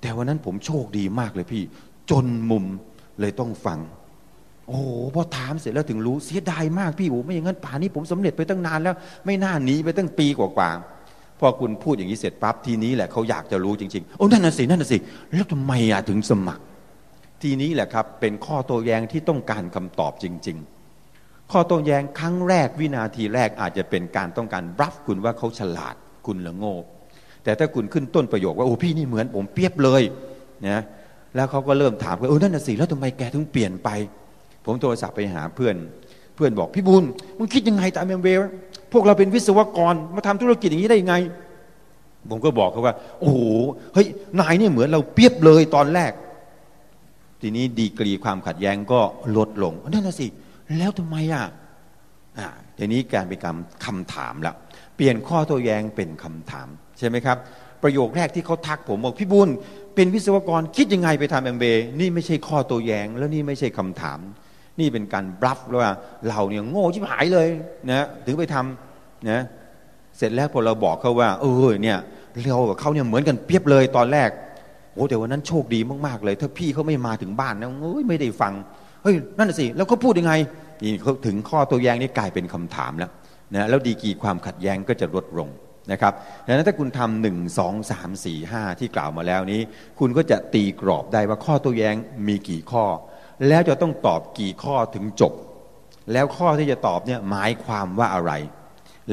[0.03, 1.63] แต่วันนั้นผมโชคดีมากเลยพี่
[2.09, 2.65] จนมุม
[3.19, 3.79] เลยต้องฟัง
[4.67, 4.79] โอ้
[5.15, 14.97] พอถามเสร็จแล้วถึงรู้เสียดายมากพี่โอ้ไม่อย่างนั้นป่านนี้ผมสำเร็จไปตั้งนานแล้ว ไม่น่าหนีไปตั้งปีกว่าๆพอคุณพูดอย่างนี้เสร็จปั๊บทีนี้แหละเขาอยากจะรู้จริงๆโอ้นั่นน่ะสินั่นน่ะสิ
[15.31, 16.63] แล้วทำไมอะถึงสมัคร
[17.41, 20.57] ทีนี้แหละครับ เป็นข้อโต้แย้งที่ต้องการคำตอบจริง
[21.03, 26.75] ๆข้อโต้แย้งครั้งแรกวินาทีแรกอาจจะเป็นการต้องการรับคุณว่าเขาฉลาดคุณหรือโง่
[27.43, 30.01] แต่ถ้าคุณขึ้นต้นประโยคว่าโอ้พี่นี่เหมือนผมเปียบเลย
[30.67, 30.81] นะ
[31.35, 33.89] แล้วเขาก็เริ่มถามว่าเออนั่นน่ะสิแล้วทำไมแกถึงเปลี่ยนไป
[34.65, 35.75] ผมโทรศัพท์ไปหาเพื่อน
[36.35, 37.03] เพื่อนบอกพี่บุญ
[37.37, 38.41] มึงคิดยังไงตามเมเวล
[38.91, 41.15] พวกเราเป็นวิศวกรมาทำธุรกิจอย่างนี้ได้ยังไง
[42.29, 43.39] ผมก็บอกเขาว่า โอ้โห
[43.93, 44.07] เฮ้ย
[44.39, 46.11] นายนี่เหมือนเราเปียบเลยตอนแรก
[47.41, 48.99] ทีนี้ดีกรีความขัดแย้งก็
[49.37, 50.27] ลดลงนั่นน่ะสิ
[50.77, 51.45] แล้วทำไมอะ
[52.39, 54.55] อ่าทีนี้การเป็นคำคำถามล้ว
[54.95, 56.67] เปลี่ยนข้อโต้แย้งเป็นคำถาม
[57.03, 57.37] ช่ไหมครับ
[57.83, 59.49] ประโยคแรกที่เขาทักผมบอกพี่บุญ
[59.95, 61.65] เป็นวิศวกรคิดยังไงไปทำเอ็มเบ
[61.99, 64.19] นี่ไม่ใช่ข้อตัวแยงแล้วนี่ไม่ใช่คำถาม
[64.79, 65.91] นี่เป็นการบลัฟว่า
[66.29, 67.47] เราเนี่ยโง่ชิบหายเลย
[67.89, 69.43] นะถึงไปทำนะ
[70.17, 71.97] เสร็จแล้วพอเราบอกเขาว่า เออเนี่ย
[72.49, 74.29] เรากับเขาเนี่ยเหมือนกันเปียบเลยตอนแรก
[74.93, 78.53] โอ้แต่วันนั้นโชคดีมากๆเลย ถ้าพี่เขาไม่มาถึงบ้านนะโอ้ยไม่ได้ฟัง
[79.03, 80.33] เฮ้ยนั่นสิแล้วเขาพูดยังไง
[80.83, 83.11] นี่เขาถึงข้อตัวแย้งนี่กลายเป็นคำถามแล้ว
[83.55, 85.49] นะแล้วดีกีความขัดแย้งก็จะลดลง
[85.91, 86.13] นะครับ
[86.45, 89.61] ดังนั้นถ้าคุณทำหนึ่งสองสามสี่ห้าที่กล่าวมาแล้วนี้
[89.99, 91.95] คุณก็จะตีกรอบได้ว่าข้อตัวแย้ง
[92.27, 92.85] มีกี่ข้อ
[93.47, 95.33] แล้วจะต้องตอบกี่ข้อถึงจบ
[96.13, 98.31] แล้วข้อที่จะตอบเนี่ยหมายความว่าอะไร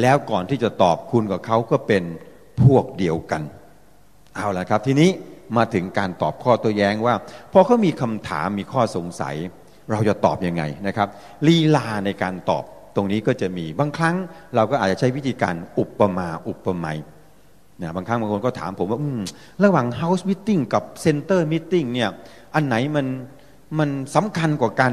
[0.00, 2.04] แล้วก่อนที่จะตอบคุณกับเขาก็เป็น
[2.62, 3.42] พวกเดียวกัน
[4.36, 5.10] เอาละครับทีนี้
[5.56, 7.14] มาถึงการตอบข้อตัวแย้งว่า
[7.52, 9.36] พอเขามีคำถามมีข้อสงสัย
[9.90, 11.08] เราจะตอบยังไงนะครับ
[11.46, 12.64] ลีลาในการตอบ
[13.00, 14.16] รงนี้ก็จะมีบางครั้ง
[14.54, 16.98] เราก็อาจจะใช้วิธีการอุปมาอุปไมย
[17.82, 19.00] นะบางครั้งบางคนก็ถามผมว่า
[19.64, 22.10] ระหว่าง House Meeting กับ Center Meeting เนี่ย
[22.54, 23.06] อันไหนมัน
[23.78, 24.92] มันสำคัญกว่ากัน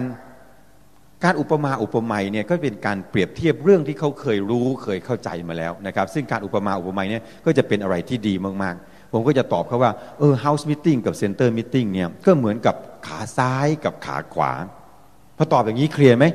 [1.23, 12.75] การอุปมาอุปไมยเนี่ยก็เป็นการเปรียบเทียบเรื่องที่เขาเคยรู้เคยเข้าใจมาแล้วนะครับ ซึ่งการอุปมาอุปไมยเนี่ยก็จะเป็นอะไรที่ดีมากๆ ผมก็จะตอบเขาว่าเออ House Meeting กับ Center Meeting เนี่ยก็เหมือนกับ
[13.07, 14.51] ขาซ้ายกับขาขวา
[15.37, 16.25] พอตอบอย่างนี้เคลียร์ไหม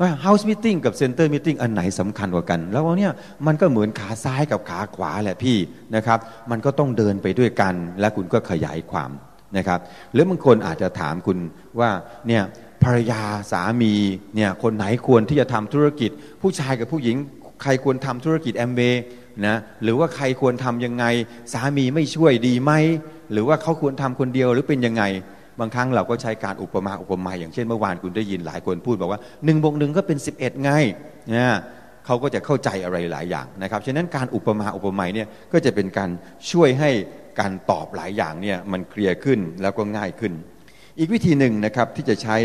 [0.00, 3.12] ว่า House Meeting กับ Center Meeting อันไหนสำคัญกว่ากัน แล้วเนี่ย
[3.46, 5.56] มันก็เหมือนขาซ้ายกับขาขวาแหละพี่
[5.96, 6.18] นะครับ
[6.50, 9.10] มันก็ต้องเดินไปด้วยกัน และคุณก็ขยายความ
[9.56, 9.80] นะครับ
[10.12, 11.38] หรือบางคนอาจจะถามคุณ
[11.80, 11.90] ว่า
[12.28, 12.42] เนี่ย
[12.84, 13.94] ภรรยาสามี
[14.36, 16.10] เนี่ยคนไหนควรที่จะทำธุรกิจ
[16.42, 17.16] ผู้ชายกับผู้หญิง
[17.62, 18.80] ใครควรทำธุรกิจแอมเบ
[19.46, 21.04] นะหรือว่าใครควรทํำยังไง
[21.52, 22.72] สามีไม่ช่วยดีไหม
[23.32, 25.02] หรือว่าเขาควรทำคนเดียวหรือเป็นยังไง
[25.60, 30.70] บางครั้งเราก็ใช้การอุปมาอุปไมยอย่างเช่นเมื่อวานคุณได้ยินหลายคนพูดบอกว่าหนึ่งบวกหนึ่งก็เป็น 11 ไง
[31.30, 31.52] เนี่ย
[32.06, 36.10] เขาก็จะเข้าใจอะไรหลายอย่างนะครับฉะนั้นการอุปมาอุปไมยเนี่ยก็จะเป็นการ
[36.50, 36.90] ช่วยให้
[37.40, 40.32] การตอบหลายอย่างเนี่ยมันเคลียร์ขึ้นแล้วก็ง่ายขึ้น
[40.98, 42.36] อีกวิธีหนึ่งนะครับที่จะใช้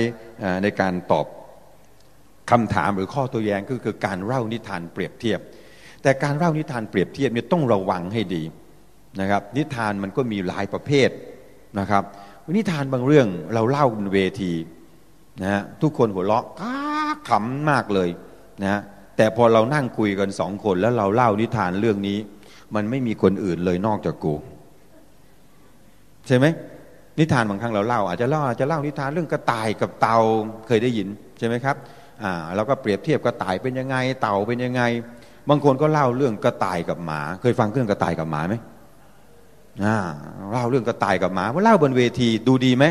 [0.63, 1.25] ในการตอบ
[2.51, 5.39] คำถามหรือข้อตัวแย้งก็คือการเล่านิทานเปรียบเทียบ
[6.03, 8.43] แต่การเล่านิทานเปรียบเทียบเนี่ยต้องระวังให้ดี
[9.21, 11.09] นะครับนิทานมันก็มีหลายประเภท
[11.79, 12.03] นะครับ
[12.53, 14.53] นิทานบางเรื่องเราเล่าบนเวที
[15.41, 16.45] นะฮะทุกคนหัวเราะ
[17.29, 18.09] ขำมากเลย
[18.63, 18.81] นะ
[19.17, 22.17] แต่พอเรานั่งคุยกันสองคนแล้วเราเล่านิทานเรื่องนี้
[22.75, 24.33] มันไม่มีคนอื่นเลยนอกจากกู
[26.27, 26.45] ใช่ไหม
[27.19, 30.17] นิทานบางครั้งเราเล่า อาจจะเล่าอาจจะเล่านิทานเรื่องกระต่ายกับเต่า
[30.67, 31.07] เคยได้ยิน
[31.39, 31.75] ใช่ไหมครับ
[32.23, 34.81] อ่าเราก็เปรียบเทียบกระต่ายเป็นยังไง เต่าเป็นยังไง
[35.49, 38.55] บางคนก็เล่าเรื่องกระต่ายกับหมา เคยฟังเรื่องกระต่ายกับหมาไหม
[39.81, 42.85] เล่าเรื่องกระต่ายกับหมาว่าเล่าบนเวทีดูดีไหม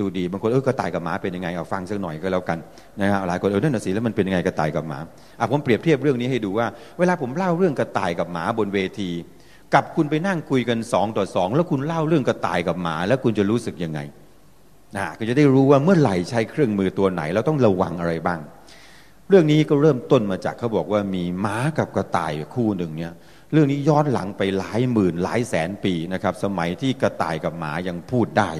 [0.00, 2.58] ดูดีบางคนเออกระต่ายกับหมาเป็นยังไงเอาฟังสักหน่อยก็แล้วกัน
[3.00, 4.98] นะครับหลายคนเออนั่นสิแล้วมันเป็นยังไงกระต่ายกับหมา
[5.38, 6.66] อะผมเปรียบเทียบเรื่องนี้ให้ดูว่า
[6.98, 9.10] เวลาผมเล่าเรื่องกระต่ายกับหมาบนเวที
[9.74, 14.00] กับคุณไปนั่งคุยกันสองต่อสองแล้วคุณเล่าเรื่องกระต่ายกับหมา แล้วคุณจะรู้สึกยังไง
[14.96, 18.40] นะก็จะได้รู้ว่าเมื่อไหร่ใช้เครื่องมือตัวไหนเราต้องระวังอะไรบ้าง
[19.28, 23.12] เรื่องนี้ก็เริ่มต้นมาจากเขาบอกว่ามีม้ากับกระต่ายคู่หนึ่งเนี่ย
[23.52, 28.50] เรื่องนี้ย้อนหลังไปหลายหมื่นหลายแสนปีนะครับ สมัยที่กระต่ายกับหมายังพูดได้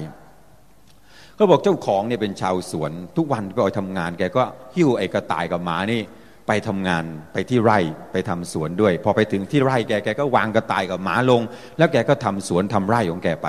[1.35, 4.43] เขาบอกเจ้าของเนี่ยเป็นชาวสวน ทุกวันก็ไปทำงานแกก็
[4.75, 6.01] หิ้วไอ้กระต่ายกับหมานี่
[6.47, 7.79] ไปทำงานไปที่ไร่
[8.11, 11.41] ไปทำสวนด้วย พอไปถึงที่ไร่แกแกก็วางกระต่ายกับหมาลง
[11.77, 13.47] แล้วแกก็ทำสวนทำไร่ของแกไป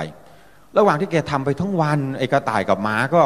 [0.77, 3.21] ระหว่างที่แกทำไปทั้งวันไอ้กระต่ายกับหมาก็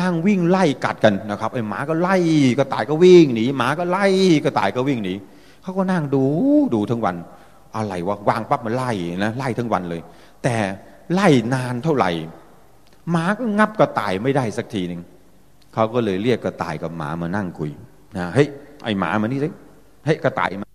[0.00, 2.16] นั่งวิ่งไล่กัดกันนะครับไอ้หมาก็ไล่
[2.58, 4.06] กระต่ายก็วิ่งหนีหมาก็ไล่
[4.44, 5.14] กระต่ายก็วิ่งหนี
[5.62, 6.24] เขาก็นั่งดู
[6.74, 7.16] ดูทั้งวัน
[7.76, 8.92] อะไรวะวางปั๊บมันไล่
[9.24, 10.00] นะไล่ทั้งวันเลย
[10.44, 10.56] แต่
[11.14, 12.10] ไล่นานเท่าไหร่
[13.10, 15.00] หมาก็งับกระต่ายไม่ได้สักทีหนึ่ง
[15.74, 17.70] เขาก็เลยเรียกกระต่ายกับหมามานั่งคุย
[18.16, 18.48] นะเฮ้ย
[18.84, 19.48] ไอหมามานี่สิ
[20.04, 20.66] เฮ้ยกระต่ายมา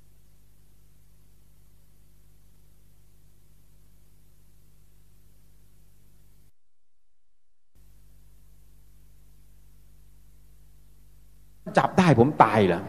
[11.77, 12.81] จับได้ผมตายเหรอ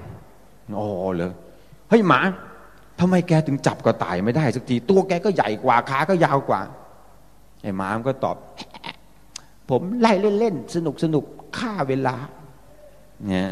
[0.78, 1.32] อ๋อเหรอ
[1.88, 2.20] เฮ้ยหมา
[3.04, 6.60] ทำไมแกถึงจับกระต่ายไม่ได้สักที ตัวแกก็ใหญ่กว่าขาก็ยาวกว่า
[7.62, 8.36] ไอ้หมามันก็ตอบ
[9.70, 11.24] ผมไล่เล่นๆสนุกสนุก
[11.58, 12.16] ฆ่าเวลา
[13.26, 13.50] เนี่ย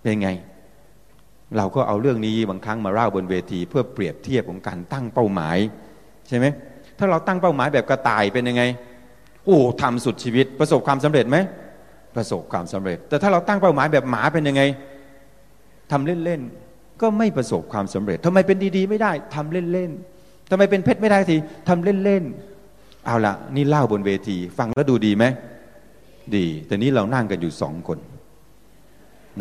[0.00, 0.30] เป็นไง
[1.56, 5.58] เราก็เอาเรื่องนี้บางครั้งมาเล่าบนเวที เพื่อเปรียบเทียบของการตั้งเป้าหมาย
[6.28, 6.46] ใช่ไหม
[6.98, 8.62] ถ้าเราตั้งเป้าหมายแบบกระต่ายเป็นยังไง
[9.46, 11.36] โอ้ทำสุดชีวิต ประสบความสำเร็จไหม
[12.16, 14.62] ประสบความสำเร็จ แต่ถ้าเราตั้งเป้าหมายแบบหมาเป็นยังไง
[15.90, 16.69] ทำเล่นๆ
[17.00, 21.36] ก็ไม่ประสบความสำเร็จทำไมเป็นดีๆ ไม่ได้ทำเล่นๆทำไมเป็นเพชรไม่ได้ที
[21.68, 25.24] ทำเล่นๆเอาละนี่เล่าบนเวที ฟังแล้วดูดีไหม
[26.36, 27.98] ดี แต่นี้เรานั่งกันอยู่สองคน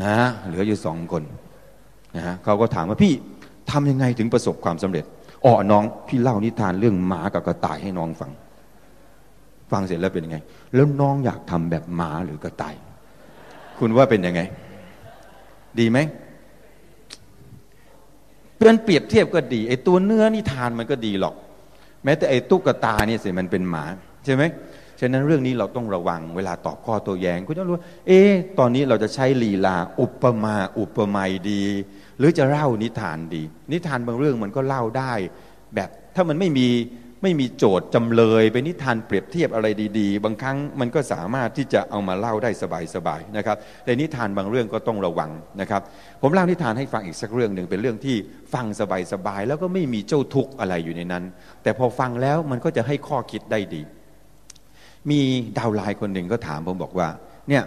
[0.01, 0.15] นะ
[0.47, 1.23] เหลืออยู่สองคน
[2.15, 3.13] นะฮะเขาก็ถามว่าพี่
[3.71, 5.05] ทำยังไงถึงประสบความสำเร็จ
[5.45, 8.31] อ๋อน้องพี่เล่านิทานเรื่องหมากับกระต่ายให้น้องฟัง
[9.71, 10.37] ฟังเสร็จแล้วเป็นยังไง
[10.73, 12.75] แล้วน้องอยากทำแบบหมาหรือกระต่าย
[13.79, 14.41] คุณว่าเป็นยังไง
[15.79, 15.97] ดีไหม
[18.59, 21.35] เป็นเปรียบเทียบก็ดีไอ้ตัวเนื้อนิทานมันก็ดีหรอก
[22.03, 23.83] แม้แต่ไอ้ตุ๊กตาเนี่ยสิมันเป็นหมา
[24.25, 24.43] ใช่ไหม
[24.99, 27.75] ฉะนั้นเรื่องนี้เราต้องระวังเวลาตอบข้อตัวแยงคุณต้องรู้
[28.07, 31.63] เอ๊ะตอนนี้เราจะใช้ลีลาอุปมาอุปไมยดี
[32.17, 35.13] หรือจะเล่านิทานดี นิทานบางเรื่องมันก็เล่าได้
[35.75, 36.67] แบบถ้ามันไม่มี
[37.23, 39.67] ไม่มีโจทย์จำเลยเป็นนิทานเปรียบเทียบอะไร
[39.99, 42.49] ดี ๆ บางครั้งมันก็สามารถที่จะเอามาเล่าได้
[42.95, 45.81] สบายๆนะครับแต่นิทานบางเรื่องก็ต้องระวังนะครับ
[46.21, 48.15] ผมเล่านิทานให้ฟังอีกสักเรื่องหนึ่งเป็นเรื่องที่
[48.53, 48.65] ฟัง
[49.13, 51.23] สบายๆแล้วก็ไม่มีเจ้าทุกข์อะไรอยู่ในนั้น
[51.63, 53.81] แต่พอฟังแล้วมันก็จะให้ข้อคิดได้ดี
[55.11, 55.21] มี
[55.57, 57.07] downline คนหนึ่งก็ถามผมบอกว่า
[57.49, 57.63] เนี่ย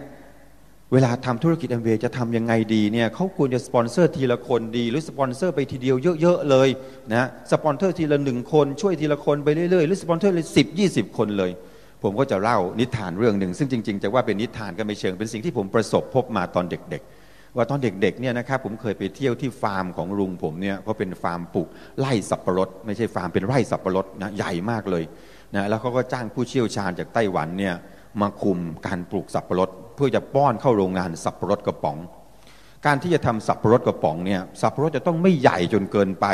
[0.92, 6.68] เวลาทำธุรกิจแอมเวย์จะทำยังไงดีเนี่ยเขาควรจะสปอนเซอร์ทีละคนดี หรือสปอนเซอร์ไปทีเดียวเยอะ ๆ เลย
[7.14, 11.50] นะสปอนเซอร์ทีละหนึ่งคนช่วยทีละคนไปเรื่อยๆ หรือสปอนเซอร์เลยสิบยี่สิบคนเลย
[12.02, 21.68] ผมก็จะเล่านิทานเรื่องหนึ่ง ซึ่งจริง ๆ จะว่าเป็นนิทานก็ไม่เชิงเป็นสิ่งที่ผมประสบพบมาตอนเด็ก ๆว่าตอนเด็กๆเนี่ยนะครับผมเคยไปเที่ยวที่ฟาร์มของลุงผมเนี่ยเพราะเป็นฟาร์มปลูก
[22.00, 25.04] ไร่สับปะรด ไม่ใช่ฟาร์มเป็นไร่สับปะรดนะใหญ่มากเลย
[25.54, 27.74] นะแล้วเขาก็จ้างผู้เชี่ยวชาญจากไต้หวันเนี่ย
[28.20, 31.98] มาคุมการปลูกสับปะรดเพื่อจะป้อนเข้าโรงงานสับปะรดกระป๋อง
[32.86, 36.26] การที่จะทำสับปะรดกระป๋องเนี่ยสับปะรดจะต้องไม่ใหญ่จนเกินไป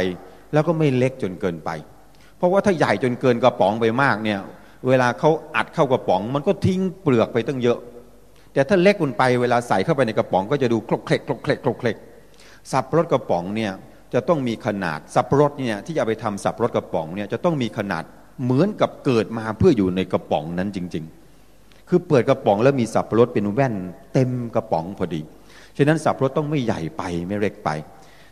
[0.52, 1.70] แล้วก็ไม่เล็กจนเกินไป
[2.38, 4.40] เพราะว่าถ้าใหญ่จนเกินกระป๋องไปมากเนี่ย
[4.88, 7.78] เวลาเขาอัดเข้ากระป๋อง มันก็ทิ้งเปลือกไปตั้งเยอะ
[8.52, 11.96] แต่ถ้าเล็กกุนไปเวลาใส่เข้าไปในกระป๋อง ก็จะดูคลกเคลกคลกเคลกคลกเคลก
[12.72, 13.72] สับปะรดกระป๋องเนี่ย
[14.14, 18.04] จะต้องมีขนาดสับปะรดเนี่ยที่จะไปทำสับปะรดกระป๋องเนี่ยจะต้องมีขนาด
[18.44, 21.17] เหมือนกับเกิดมาเพื่ออยู่ในกระป๋องนั้นจริง ๆ
[21.88, 23.74] คือเปิดกระป๋องแล้วมีสับปะรดเป็นแว่น
[24.12, 25.20] เต็มกระป๋องพอดี
[25.76, 27.70] ฉะนั้นสับปะรดต้องไม่ใหญ่ไปไม่เล็กไป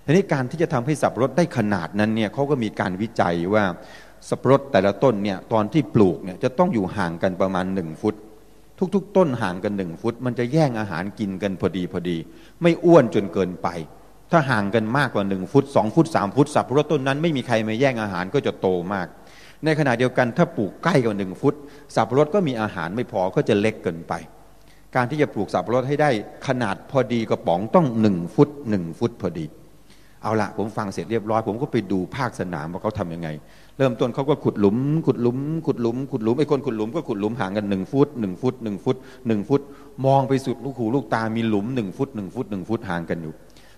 [0.04, 3.64] ทีนี้การที่จะทำให้สับปะรดได้ขนาดนั้นเนี่ยเขาก็มีการวิจัยว่า
[4.28, 8.14] สับปะรดแต่ละต้นเนี่ยตอนที่ปลูกเนี่ยจะต้องอยู่ห่างกันประมาณหนึ่งฟุต
[8.94, 12.16] ทุกๆ ต้นห่างกันหนึ่งฟุต มันจะแย่งอาหารกินกันพอดีพอดี
[12.62, 13.68] ไม่อ้วนจนเกินไป
[14.30, 19.06] ถ้าห่างกันมากกว่าหนึ่งฟุตสองฟุตสามฟุตสับปะรดต้นนั้นไม่มีใครมาแย่งอาหารก็จะโตมาก
[19.64, 21.54] ในขณะเดียวกันถ้าปลูกใกล้กับหนึ่งฟุต
[21.94, 24.12] สับปะรดก็มีอาหารไม่พอก็จะเล็กเกินไป
[24.94, 26.10] การที่จะปลูกสับปะรดให้ได้
[26.46, 29.46] ขนาดพอดีกระป๋องต้องหนึ่งฟุตหนึ่งฟุตพอดี
[30.22, 33.28] เอาละผมฟังเสร็จเรียบร้อย ผมก็ไปดูภาคสนามว่าเขาทํำยังไง
[33.78, 39.60] เริ่มต้นเขาก็ขุดหลุม ขุดหลุม ขุดหลุม ขุดหลุมไอ้คนขุดหลุมก็ขุดหลุมห่างกันหนึ่งฟุตหนึ่งฟุตหนึ่งฟุตหนึ่งฟุต
[40.06, 43.32] มองไปสุดลูกหูลูกตามีหลุมหนึ่งฟุตหนึ่งฟุตหนึ่งฟุตห่างกันอยู่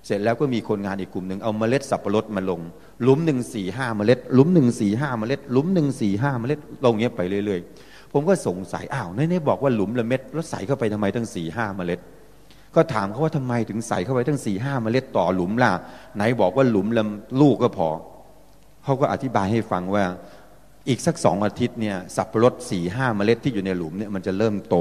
[0.07, 2.61] เสร็จแล้วก็มีคนงานอีกกลุ่มหนึ่งเอาเมล็ดสับปะรดมาลง
[3.03, 12.01] หลุมหนึ่งสี่ห้าเมล็ดหลุมหนึ่งสี่ห้าเมล็ดหลุมหนึ่งสี่ห้าเมล็ดลงเงี้ยไปเรื่อยๆ ผมก็สงสัยอ้าวในนี้บอกว่าหลุมละเม็ดแล้วใส่เข้าไปทำไมตั้งสี่ห้าเมล็ด
[12.75, 15.73] ก็ถามเขาว่าทำไมถึงใส่เข้าไปตั้งสี่ห้าเมล็ดต่อหลุมล่ะ
[16.17, 17.05] ไหนบอกว่าหลุมละ
[17.41, 17.89] ลูกก็พอ
[18.85, 20.05] เขาก็อธิบายให้ฟังว่า
[20.89, 24.77] อีกสักสองอาทิตย์เนี่ยสับปะรดสี่ห้าเมล็ดที่อยู่ในหลุมเนี่ยมันจะเริ่มโต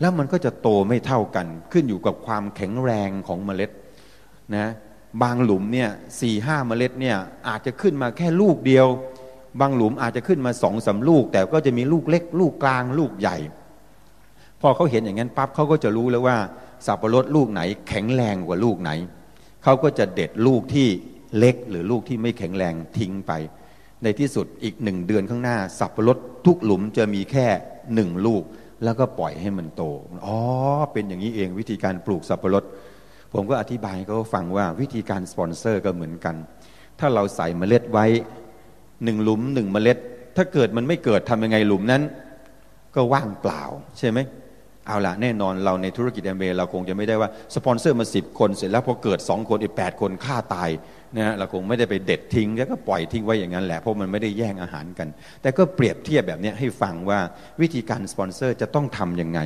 [0.00, 3.70] แล้วมันก็จะโตไม่เท่ากัน ขึ้นอยู่กับความแข็งแรงของเมล็ด
[4.56, 4.66] นะ
[5.22, 5.88] บางหลุมเนี่ย
[6.20, 7.16] สี่ห้าเมล็ดเนี่ย
[7.48, 8.86] อาจจะขึ้นมาแค่ลูกเดียว
[9.60, 13.36] บางหลุมอาจจะขึ้นมาสองสาลูก แต่ก็จะมีลูกเล็ก ลูกกลางลูกใหญ่
[14.60, 16.36] พอเขาเห็นอย่างนั้นปั๊บเขาก็จะรู้แล้วว่า
[16.86, 18.90] สับปะรดลูกไหน แข็งแรงกว่าลูกไหน
[19.64, 20.88] เขาก็จะเด็ดลูกที่
[21.38, 23.32] เล็กหรือลูกที่ไม่แข็งแรงทิ้งไป
[24.02, 27.46] ในที่สุดอีกหนึ่งเดือนข้างหน้า สับปะรดทุกหลุมจะมีแค่
[27.94, 28.42] หนึ่งลูก
[28.84, 29.82] แล้วก็ปล่อยให้มันโต
[30.26, 30.38] อ๋อ
[30.92, 32.64] เป็นอย่างนี้เองวิธีการปลูกสับปะรด
[33.34, 36.36] ผมก็อธิบายให้เขาฟังว่าวิธีการสปอนเซอร์ก็เหมือนกัน
[37.00, 38.06] ถ้าเราใส่เมล็ดไว้
[39.04, 39.98] หนึ่งหลุมหนึ่งเมล็ด
[40.36, 42.02] ถ้าเกิดมันไม่เกิดทำยังไงหลุมนั้น
[42.94, 43.62] ก็ว่างเปล่า
[43.98, 44.18] ใช่ไหม
[44.86, 50.70] เอาละแน่นอนเราในธุรกิจแอมเวย์เราคงจะไม่ได้ว่าสปอนเซอร์มาสิบคนเสร็จแล้วพอเกิดสองคนอีกแปดคนฆ่าตาย
[51.16, 55.08] นะฮะเราคงไม่ได้ไปเด็ดทิ้งแล้วก็ปล่อยทิ้งไว้อย่างนั้นแหละเพราะมันไม่ได้แย่งอาหารกัน
[55.42, 57.18] แต่ก็เปรียบเทียบแบบนี้ให้ฟังว่า
[57.60, 59.40] วิธีการสปอนเซอร์จะต้องทำยังไง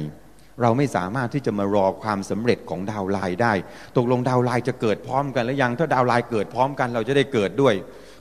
[0.62, 3.52] เราไม่สามารถที่จะมารอความสำเร็จของ downline ได้
[3.96, 7.74] ตกลง downline จะเกิดพร้อมกันหรือยังถ้า downline เกิดพร้อมกันเราจะได้เกิดด้วย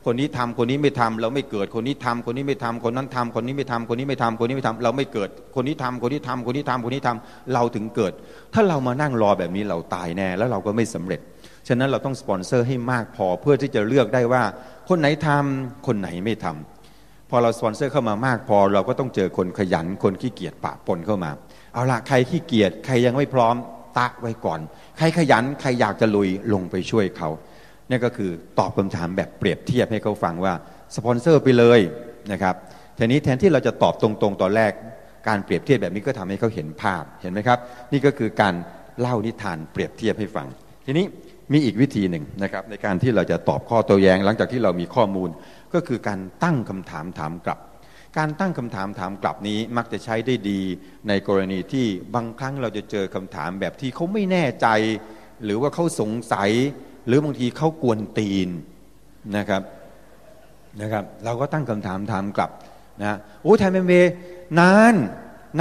[0.06, 8.14] คนนี้ทำคนนี้ไม่ทำเราไม่เกิดคนนี้ทำคนนี้ไม่ทำคนนั้นทำคนนี้ไม่ทำคนนี้ไม่ทำคนนี้ไม่ทำเราไม่เกิด คนนี้ทำคนนี้ทำคนนี้ทำคนนี้ทำเราถึงเกิด
[8.54, 11.20] ถ้าเรามานั่งรอแบบนี้เราตายแน่แล้วเราก็ไม่สำเร็จ
[11.68, 14.44] ฉะนั้นเราต้องสปอนเซอร์ให้มากพอเพื่อที่จะเลือกได้ว่า
[14.90, 21.32] คนไหนทำคนไหนไม่ทำพอเราสปอนเซอร์เข้ามามากพอเราก็ต้องเจอคนขยันคนขี้เกียจปะปนเข้ามา
[21.74, 23.56] เอาละใครขี้เกียจใครยังไม่พร้อม
[23.98, 24.60] ตะไว้ก่อน
[24.98, 27.30] ใครขยันใครอยากจะลุยลงไปช่วยเขา
[27.90, 30.54] นี่ก็คือตอบคำถามแบบเปรียบเทียบให้เขาฟังว่า
[30.96, 31.80] สปอนเซอร์ไปเลย
[32.32, 32.56] นะครับ
[32.98, 34.72] ทีนี้แทนที่เราจะตอบตรงๆตอนแรก
[35.28, 37.60] การเปรียบเทียบแบบนี้ก็ทำให้เขาเห็นภาพเห็นไหมครับ
[37.92, 38.54] นี่ก็คือการ
[39.00, 40.48] เล่านิทานเปรียบเทียบให้ฟัง
[40.86, 41.06] ทีนี้
[41.54, 45.30] มีอีกวิธีหนึ่งนะครับในการที่เราจะตอบข้อโต้แย้ง หลังจากที่เรามีข้อมูล
[45.74, 47.60] ก็คือการตั้งคำถามถามกลับ
[48.18, 50.62] การตั้งคำถามถามกลับนี้มักจะใช้ได้ดี
[51.08, 51.86] ในกรณีที่
[52.16, 54.68] บางครั้งเราจะเจอคำถามแบบที่เขาไม่แน่ใจ
[55.44, 56.52] หรือว่าเขาสงสัย
[57.08, 58.50] หรือบางทีเขากวนตีน
[59.38, 59.62] นะครับ
[60.82, 62.52] นะครับ เราก็ตั้งคำถามถามกลับ
[63.04, 63.94] นะโอ้ไทยเมเม
[64.60, 64.96] นาน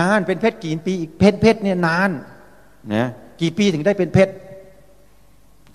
[0.01, 2.11] นานเป็นเพชรกี่ปีเพชรเพชรเนี่ยนาน
[2.95, 3.09] นะ
[3.41, 4.35] กี่ปีถึงได้เป็นเพชร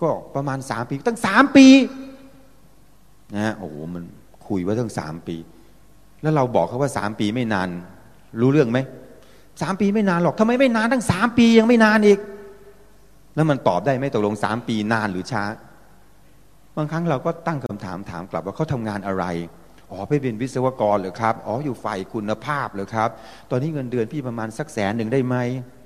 [0.02, 1.68] ก็ประมาณสามปีตั้งสามปี
[3.38, 4.04] นะโอ้โหมัน
[4.48, 5.36] คุยว่าตั้งสามปี
[6.22, 7.70] แล้วเราบอกเขาว่าสามปีไม่นาน
[8.42, 8.80] รู้เรื่องไหม
[9.62, 12.20] สามปีไม่นานหรอกทำไมไม่นานตั้งสามปียังไม่นานอีก
[13.36, 15.44] แล้วมันตอบได้ไหมตกลงสามปีนานหรือช้า
[16.78, 19.26] บางครั้งเราก็ตั้งคำถามถามกลับว่าเขาทำงานอะไร
[19.92, 23.10] อ๋อไปเป็นวิศวกรหรือครับอ๋ออยู่ฝ่ายคุณภาพหรือครับ
[23.50, 25.36] ตอนนี้เงินเดือนพี่ประมาณสักแสนหนึ่งได้ไหม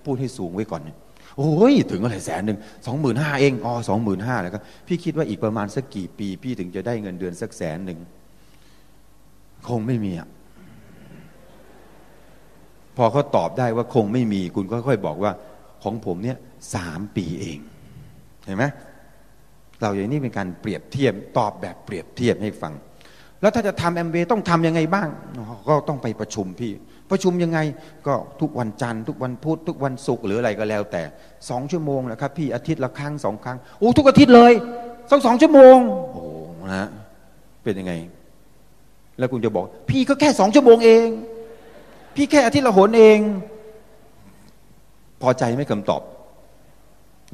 [0.05, 0.81] พูดให้สูงไว้ก่อน
[1.37, 7.99] โอ้ยถึงอะไรแสนหนึ่งสองหมื่นห้าเองอ๋อสองหมื่นห้าแล้วก็พี่คิดว่าอีกประมาณสักกี่ปี พี่ถึงจะได้เงินเดือนสักแสนหนึ่ง
[9.69, 10.27] คงไม่มีอะ
[12.97, 15.31] พอเขาตอบได้ว่าคงไม่มี คุณก็ค่อยบอกว่า
[15.83, 16.37] ของผมเนี่ย
[16.75, 17.57] สามปีเอง
[18.45, 18.65] เห็นไหม
[19.81, 22.73] เราอย่างนี้เป็นการเปรียบเทียบตอบแบบเปรียบเทียบให้ฟัง
[23.41, 25.07] แล้วถ้าจะทำแอมเบต้องทำยังไงบ้าง
[25.67, 26.71] ก็ต้องไปประชุมพี่
[27.11, 27.59] ประชุมยังไง
[28.07, 31.03] ก็ทุกวันจันทร์ทุกวันพุธทุกวันศุกร์หรืออะไรก็แล้ว แต่
[31.49, 34.53] สองชั่วโมงนะครับพี่อาทิตย์ละครั้งสองครั้งโอ้ทุกอาทิตย์เลย
[35.09, 35.77] สองสองชั่วโมง
[36.13, 36.23] โอ้
[36.75, 36.89] นะ
[37.63, 37.93] เป็นยังไง
[39.17, 41.07] แล้วคุณจะบอก พี่ก็แค่สองชั่วโมงเอง
[42.15, 43.19] พี่แค่อาทิตย์ละหนเอง
[45.21, 46.01] พอใจไม่คำตอบ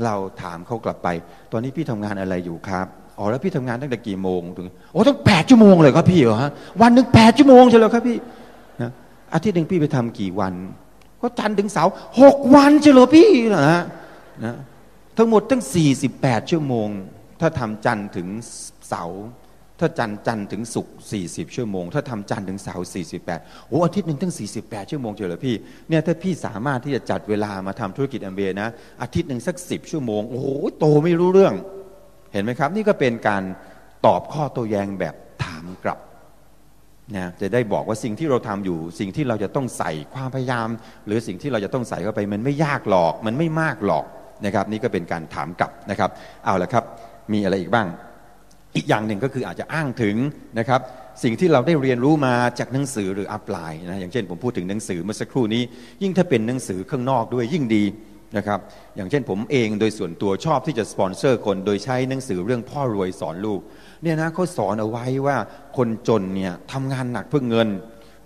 [0.05, 1.07] เราถามเขากลับไป
[1.51, 6.51] ตอนนี้พี่ทำงานอะไรอยู่ครับอ๋อแล้วพี่ทำงานตั้งแต่กี่โมงถึงโอ้ต้องแปดชั่วโมงเลยครับพี่เหรอฮะ
[6.81, 8.17] วันหนึ่งแปดชั่วโมงใช่ไหมครับพี่
[8.81, 8.91] นะ
[9.33, 10.53] อาทิตย์หนึ่งพี่ไปทำกี่วัน
[11.21, 13.81] ก็จันทร์ถึงเสาร์หกวันใช่เหรอพี่นะฮะ
[14.43, 14.55] นะ
[15.17, 16.89] ทั้งหมดตั้งสี่สิบแปดชั่วโมง
[17.39, 18.27] ถ้าทำจันทร์ถึง
[18.89, 19.23] เสาร์
[19.81, 22.87] ถ้าจันจันถึงศุกร์40 ชั่วโมง ถ้าทำจันถึงเสาร์
[23.27, 25.55] 48โอ้อาทิตย์หนึ่งตั้ง 48 ชั่วโมงเจอเหรอพี่
[25.89, 28.69] เนี่ยถ้าพี่สามารถที่จะจัดเวลามาทำธุรกิจแอมเบนะ
[29.01, 30.47] อาทิตย์หนึ่งสักสิชั่วโมง โอ้โห
[30.79, 31.53] โตไม่รู้เรื่อง
[32.33, 33.43] เห็นไหมครับ นี่ก็เป็นการ
[34.05, 35.99] ตอบข้อโต้แย้งแบบถามกลับ
[37.15, 40.67] นะจะได้บอกว่าสิ่งที่เราทำอยู่ สิ่งที่เราจะต้องใส่ความพยายาม
[41.05, 44.05] หรือสิ่งที่เราจะต้องใส่เข้าไปมันไม่ยากหรอก มันไม่มากหรอก
[44.45, 46.09] นะครับ นี่ก็เป็นการถามกลับนะครับ
[46.45, 46.83] เอาละครับ
[47.33, 47.87] มีอะไรอีกบ้าง
[48.75, 50.15] อีกอย่างหนึ่งก็คืออาจจะอ้างถึง
[50.59, 50.81] นะครับ
[51.23, 55.63] สิ่งที่เราได้เรียนรู้มาจากหนังสือหรืออัปไลน์นะอย่างเช่นผมพูดถึงหนังสือเมื่อสักครู่นี้
[56.01, 57.83] ยิ่งถ้าเป็นหนังสือข้างนอกด้วยยิ่งดี
[58.37, 58.59] นะครับ
[58.95, 63.59] อย่างเช่นผมเองโดยส่วนตัวชอบที่จะสปอนเซอร์คนโดยใช้หนังสือเรื่องพ่อรวยสอนลูก
[64.03, 65.37] เนี่ยนะเขาสอนเอาไว้ว่า
[65.77, 67.69] คนจนเนี่ยทำงานหนักเพื่อเงิน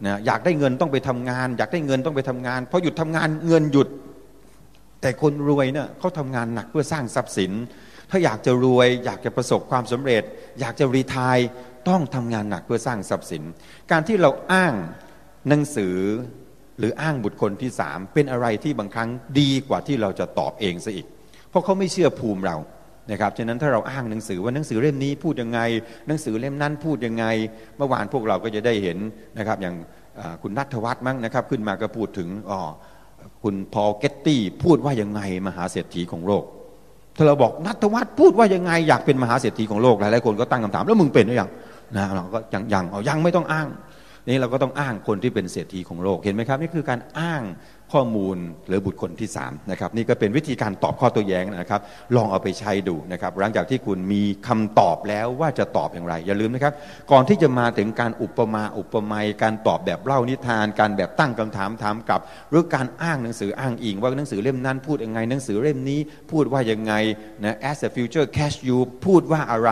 [0.06, 3.88] นะอยากได้เงินต้องไปทำงาน อยากได้เงินต้องไปทำงานพอหยุดทำงานเงินหยุด
[5.02, 7.52] แต่คนรวยเนี่ยเขาทำงานหนักเพื่อสร้างทรัพย์สิน
[8.16, 10.24] ถ้าอยากจะรวย อยากจะประสบความสำเร็จ
[10.59, 11.38] อยากจะรีทาย
[11.89, 13.43] ต้องทำงานหนักเพื่อสร้างทรัพย์สิน
[13.91, 14.74] การที่เราอ้าง
[15.49, 15.95] หนังสือ
[16.80, 19.09] หรืออ้างบุตรคนที่สามเป็นอะไรที่บางครั้ง
[19.39, 21.07] ดีกว่าที่เราจะตอบเองซะอีก
[21.49, 22.57] เพราะเขาไม่เชื่อภูมิเรา
[23.11, 25.59] นะครับฉะนั้นถ้าเราอ้างหนังสือว่าหนังสือเล่มนี้พูดยังไง
[26.07, 27.26] หนังสือเล่มนั้นพูดยังไง
[27.78, 28.97] เมื่อวานพวกเราก็จะได้เห็น
[29.38, 29.76] นะครับอย่าง
[30.41, 32.61] คุณนัทวัฒน์มั้งนะครับ ขึ้นมาก็พูดถึงอ๋อ
[33.43, 36.43] คุณพอลเกตตี้พูดว่ายังไงมหาเศรษฐีของโลก
[37.16, 41.49] ถ้าเราบอกนัทวัฒน์พูดว่ายังไงอยากเป็นมหาเศรษฐีของโลกหลายๆคนก็ตั้งคำถามแล้วมึงเป็นหรือยัง
[41.95, 43.68] นะเราก็ยังยังเอายังไม่ต้องอ้าง
[44.28, 47.41] นี่เราก็ต้องอ้างคนที่เป็นเศรษฐีของโลกเห็นไหมครับ นี่คือการอ้าง
[47.96, 48.38] ข้อมูล
[48.68, 51.82] หรือบุตรคนที่3นะครับนี่ก็เป็นวิธีการตอบข้อตัวแย้งนะครับ
[52.16, 56.74] ลองเอาไปใช้ดูนะครับ หลังจากที่คุณมีคำตอบแล้วว่าจะตอบอย่างไร อย่าลืมนะครับ
[57.12, 66.00] ก่อนที่จะมาถึงการอุปมาอุปไมยการตอบแบบเล่านิทาน การแบบตั้งคำถามถามกลับ หรือการอ้างหนังสืออ้างอิง ว่าหนังสือเล่มนั้นพูดยังไงหนังสือเล่มนี้
[66.32, 66.93] พูดว่ายังไง
[67.43, 69.70] นะ as a future cash you พูดว่าอะไร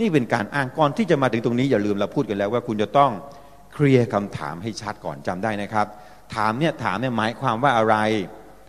[0.00, 3.12] นี่เป็นการอ้างก่อนที่จะมาถึงตรงนี้อย่าลืมเราพูดกันแล้วว่าคุณจะต้อง
[3.74, 5.86] เคลียร์คำถามให้ชัดก่อนจำได้นะครับ
[6.34, 7.96] ถามเนี่ยถามเนี่ยหมายความว่าอะไร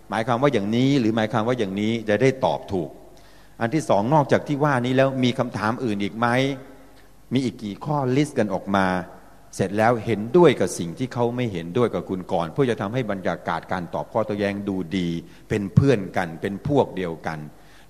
[0.09, 2.89] หมายความว่าอย่างนี้หรือหมายความว่าอย่างนี้จะได้ตอบถูก
[3.61, 6.28] อันที่สองนอกจากที่ว่านี้แล้วมีคำถามอื่นอีกไหม
[7.34, 8.86] มีอีกกี่ข้อลิสต์กันออกมา
[9.55, 15.09] เสร็จแล้วเห็นด้วยกับสิ่งที่เขาไม่เห็นด้วยกับคุณก่อน เพื่อจะทำให้บรรยากาศการตอบข้อโต้แย้งดูดี
[15.49, 17.39] เป็นเพื่อนกัน เป็นพวกเดียวกัน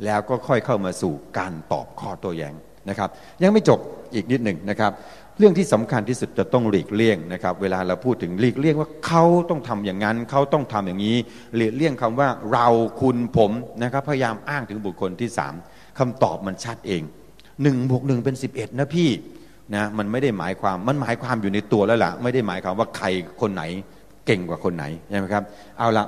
[0.06, 2.54] แล้วก็ค่อยเข้ามาสู่การตอบข้อโต้แย้ง
[2.90, 3.10] นะครับ
[3.42, 3.80] ยังไม่จบ
[4.14, 4.92] อีกนิดหนึ่งนะครับ
[5.40, 11.18] เรื่องที่สำคัญที่สุดจะต้องหลีกเลี่ยงนะครับ เวลาเราพูดถึงหลีกเลี่ยงว่าเขาต้องทำอย่างนั้น เขาต้องทำอย่างนี้
[11.56, 12.68] หลีกเลี่ยงคำว่าเรา
[13.02, 13.52] คุณผม
[13.84, 15.54] นะครับ พยายามอ้างถึงบุคคลที่สาม
[16.00, 17.02] คำตอบมันชัดเอง
[17.62, 19.10] หนึ่งบวกหนึ่งเป็นสิบเอ็ดนะพี่
[19.76, 23.06] นะมันไม่ได้หมายความมันหมายความอยู่ในตัวแล้วล่ะ ไม่ได้หมายความว่าใคร
[23.42, 23.64] คนไหน
[24.26, 25.44] เก่งกว่าคนไหนใช่ไหมครับ
[25.78, 26.06] เอาละ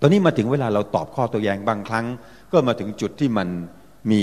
[0.00, 2.06] ตอนนี้มาถึงเวลาเราตอบข้อตัวแย้งบางครั้ง
[2.52, 3.48] ก็มาถึงจุดที่มัน
[4.10, 4.22] มี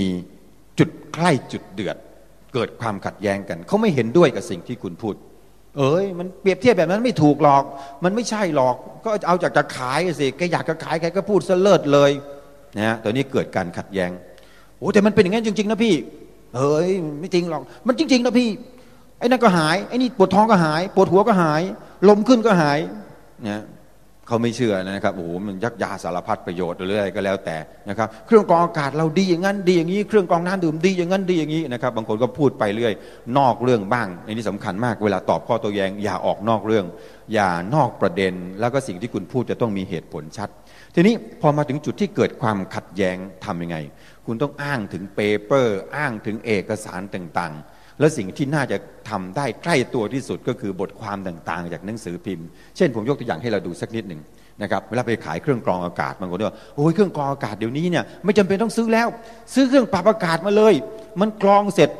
[0.78, 1.96] จุดใกล้จุดเดือด
[2.54, 5.14] เกิดความขัดแย้งกันเขาไม่เห็นด้วยกับสิ่งที่คุณพูด
[5.78, 7.64] เอ้ยมันเปรียบเทียบแบบนั้นไม่ถูกหรอก
[8.04, 12.10] มันไม่ใช่หรอก ก็เอาจากจะขายสิแกอยากจะขายใครก็พูดเสลิดเลย
[12.76, 14.10] นะฮะตอนนี้เกิดการขัดแย้ง
[14.78, 15.94] โอ้แต่มันเป็นอย่างนั้นจริง ๆ นะพี่
[16.56, 16.88] เฮ้ย
[17.20, 18.48] ไม่จริงหรอก มันจริง ๆ นะพี่
[19.18, 21.62] ไอ้นั่นก็หายไอ้นี่ปวดท้องก็หาย ปวดหัวก็หาย
[22.08, 22.78] ลมขึ้นก็หาย
[23.46, 23.60] นี่ย
[24.28, 27.56] เขาไม่เชื่อนะครับโอ้โหมันยักยาสารพัดประโยชน์หรืออะไรก็แล้วแต่
[27.88, 32.92] นะครับเครื่องกรองอากาศเราดีอย่างนั้นดีอย่างนี้ เครื่องกรองน้ำดื่มดีอย่างนั้นดีอย่างนี้นะครับบางคนก็พูดไปเรื่อย
[33.38, 36.86] นอกเรื่องบ้างในนี้สำคัญมากเวลาตอบข้อตัวแยงอย่าออกนอกเรื่อง
[37.32, 40.48] อย่านอกประเด็น แล้วก็สิ่งที่คุณพูดจะต้องมีเหตุผลชัด
[40.94, 43.76] ทีนี้พอมาถึงจุดที่เกิดความขัดแย้งทํำยังไง
[44.26, 48.76] คุณต้องอ้างถึงเปเปอร์ อ้างถึงเอกสารต่างๆ และสิ่งที่น่าจะ
[49.10, 52.46] ทำได้ใกล้ตัวที่สุดก็คือบทความต่างๆ จากหนังสือพิมพ์
[52.76, 54.20] เช่นผมยกตัวอย่างให้เราดูสักนิดหนึ่ง
[54.62, 59.08] นะครับเวลาไปขายเครื่องกรองอากาศบางคนก็โอ้ยเครื่องกรองอากาศเดี๋ยวนี้เนี่ยไม่จำเป็นต้องซื้อแล้ว
[59.54, 60.74] ซื้อเครื่องปรับอากาศมาเลย
[61.20, 61.90] มันกรองเสร็จ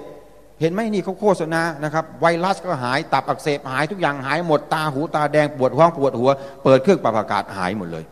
[0.61, 6.31] เห็นไหมนี่เขาโฆษณานะครับไวรัสก็หายตับอักเสบหายทุกอย่างหายหมดตาหูตาแดงปวดห้องปวดหัว
[6.65, 8.05] เปิดเครื่องปรับอากาศหายหมดเลย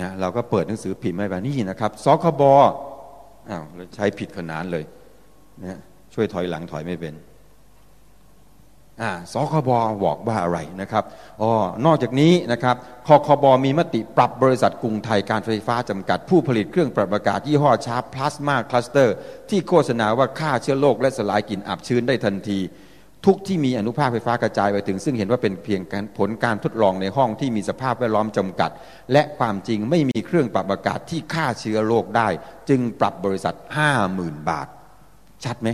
[0.00, 2.42] นะเราก็เปิดหนังสือพิมพ์ให้แบบนี่นะครับสคบ
[3.50, 3.64] อ้าว
[3.94, 4.84] ใช้ผิดขนานเลย
[5.64, 5.78] นะ
[6.14, 7.14] ช่วยถอยหลังถอยไม่เป็น
[9.32, 9.70] สคบ
[10.04, 11.04] บอกว่าอะไรนะครับ
[11.40, 11.50] อ๋อ
[11.86, 19.14] นอกจากนี้นะครับคคบมีมติปรับบริษัทกรุงไทยการไฟฟ้าจำกัดผู้ผลิตเครื่องปรับอากาศยี่ห้อชาร์ปพลาสมาคลัสเตอร์
[19.50, 22.58] ที่โฆษณาว่าฆ่าเชื้อโรคและสลายกลิ่นอับชื้นได้ทันที
[23.26, 25.80] ทุกที่มีอนุภาคไฟฟ้ากระจายไปถึง ซึ่งเห็นว่าเป็นเพียง
[26.18, 28.70] ผลการทดลองในห้องที่มีสภาพแวดล้อมจำกัด
[29.12, 32.28] และความจริงไม่มีเครื่องปรับอากาศที่ฆ่าเชื้อโรคได้
[32.68, 34.66] จึงปรับบริษัทห้าหมื่นบาท
[35.44, 35.68] ชัดไหม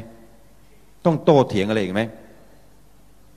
[1.09, 2.03] ต้องโต้เถียงอะไรอีกไหม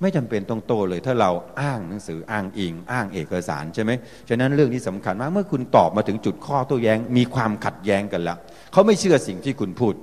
[0.01, 3.91] ไม่จำเป็นต้องโตเลย ถ้าเราอ้างหนังสืออ้างอิง อ้างเอกสารใช่ไหม
[4.29, 8.37] ฉะนั้นเรื่องนี้สำคัญมากเมื่อคุณตอบมาถึงจุดข้อโต้แย้ง มีความขัดแย้งกันแล้ว
[8.71, 9.93] เขาไม่เชื่อสิ่งที่คุณพูด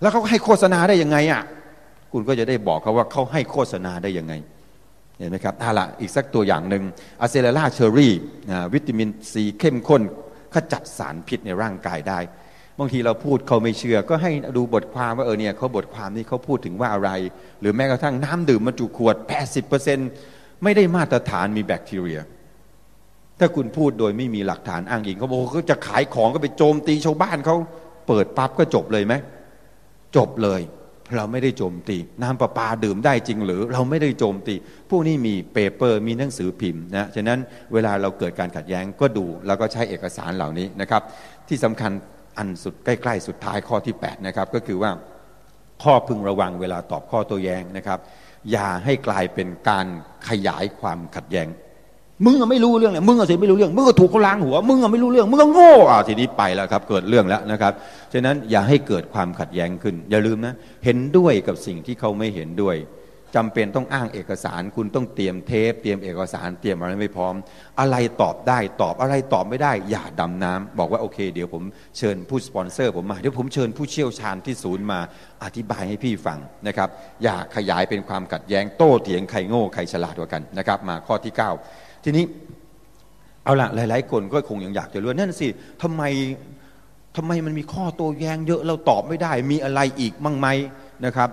[0.00, 1.42] แล้วเขาให้โฆษณาได้ยังไงอะ
[2.12, 4.34] คุณก็จะได้บอกเขาว่าเขาให้โฆษณาได้ยังไง
[5.18, 6.82] เห็นไหมครับถ้าละอีกสักตัวอย่างหนึ่ง
[7.20, 8.12] อะเซเลราเชอรี่
[8.74, 10.02] วิตามินซีเข้มข้น
[10.54, 12.18] ขจัดสารพิษในร่างกายได้
[12.82, 17.10] บางทีเราพูดเขาไม่เชื่อ ก็ให้ดูบทความว่าเออเนี่ยเขาบทความนี้เขาพูดถึงว่าอะไร
[17.60, 19.16] หรือแม้กระทั่งน้ำดื่มบรรจุขวด
[19.90, 22.20] 80%ไม่ได้มาตรฐานมีแบคทีเรีย
[23.38, 27.56] ถ้าคุณพูดโดยไม่มีหลักฐานอ้างอิงเขาบอกเขาจะขายของก็ไปโจมตีชาวบ้านเขา
[28.08, 29.14] เปิดปั๊บก็จบเลยไหม
[30.16, 30.60] จบเลย
[31.16, 34.54] เราไม่ได้โจมตี น้ำประปาดื่มได้จริงหรือเราไม่ได้โจมตี
[34.90, 37.38] พวกนี้มี paper มีหนังสือพิมพ์นะฉะนั้น
[37.72, 41.02] เวลาเราเกิดการขัดแย้งก็ดู แล้วก็ใช้เอกสารเหล่านี้นะครับ
[41.48, 41.92] ที่สำคัญ
[42.38, 44.90] อันสุดใกล้ๆสุดท้ายข้อที่8นะครับก็คือว่า
[45.82, 47.98] ข้อพึงระวังเวลาตอบข้อโต้แย้งนะครับ
[48.52, 49.86] อย่าให้กลายเป็นการ
[50.28, 51.48] ขยายความขัดแย้ง
[52.24, 57.72] มึงไม่รู้เรื่องเนี่ยมึงอะสิไม่รู้เรื่องมึงก็ถูกเขาล้างหัวมึงอะไม่รู้เรื่องมึงก็โง่อะทีนี้ไปแล้วครับ เกิดเรื่องแล้วนะครับ
[58.12, 60.54] ฉะนั้นอย่าให้เกิดความขัดแย้งขึ้น อย่าลืมนะ
[60.84, 62.76] เห็นด้วยกับสิ่งที่เขาไม่เห็นด้วย
[63.36, 67.34] จำเป็นต้องอ้างเอกสาร คุณต้องเตรียมเทป เตรียมเอกสาร เตรียมอะไรไม่พร้อม
[67.80, 71.62] อะไรตอบได้ตอบอะไรตอบไม่ได้ อย่าดำน้ำบอกว่าโอเค เดี๋ยวผม
[71.98, 75.00] เชิญผู้สปอนเซอร์ผมมาเดี๋ยวผมเชิญผู้เชี่ยวชาญที่ศูนย์มา
[75.44, 76.88] อธิบายให้พี่ฟังนะครับ
[77.22, 81.34] อย่าขยายเป็นความขัดแย้งโต้เถียงใครโง่ใครฉลาดกว่ากันนะครับ มาข้อที่
[81.68, 82.24] 9 ทีนี้
[83.44, 85.48] เอาละหลาย ๆ คนก็คงยังอยากจะรู้นั่นสิ
[85.82, 86.02] ทำไม
[87.16, 90.48] ทำไมมันมีข้อโต้แย้งเยอะเราตอบไม่ได้ มีอะไรอีกมั่งไหม
[91.06, 91.30] นะครับ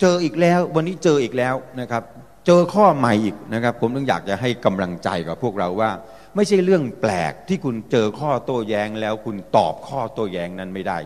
[0.00, 2.02] เจออีกแล้ววันนี้เจออีกแล้วนะครับ
[2.46, 5.90] เจอข้อใหม่อีกนะครับ ผมต้องอยากจะให้กำลังใจกับพวกเราว่า
[6.36, 10.98] ไม่ใช่เรื่องแปลกที่คุณเจอข้อโต้แย้งแล้วคุณตอบข้อโต้แย้งนั้นไม่ได้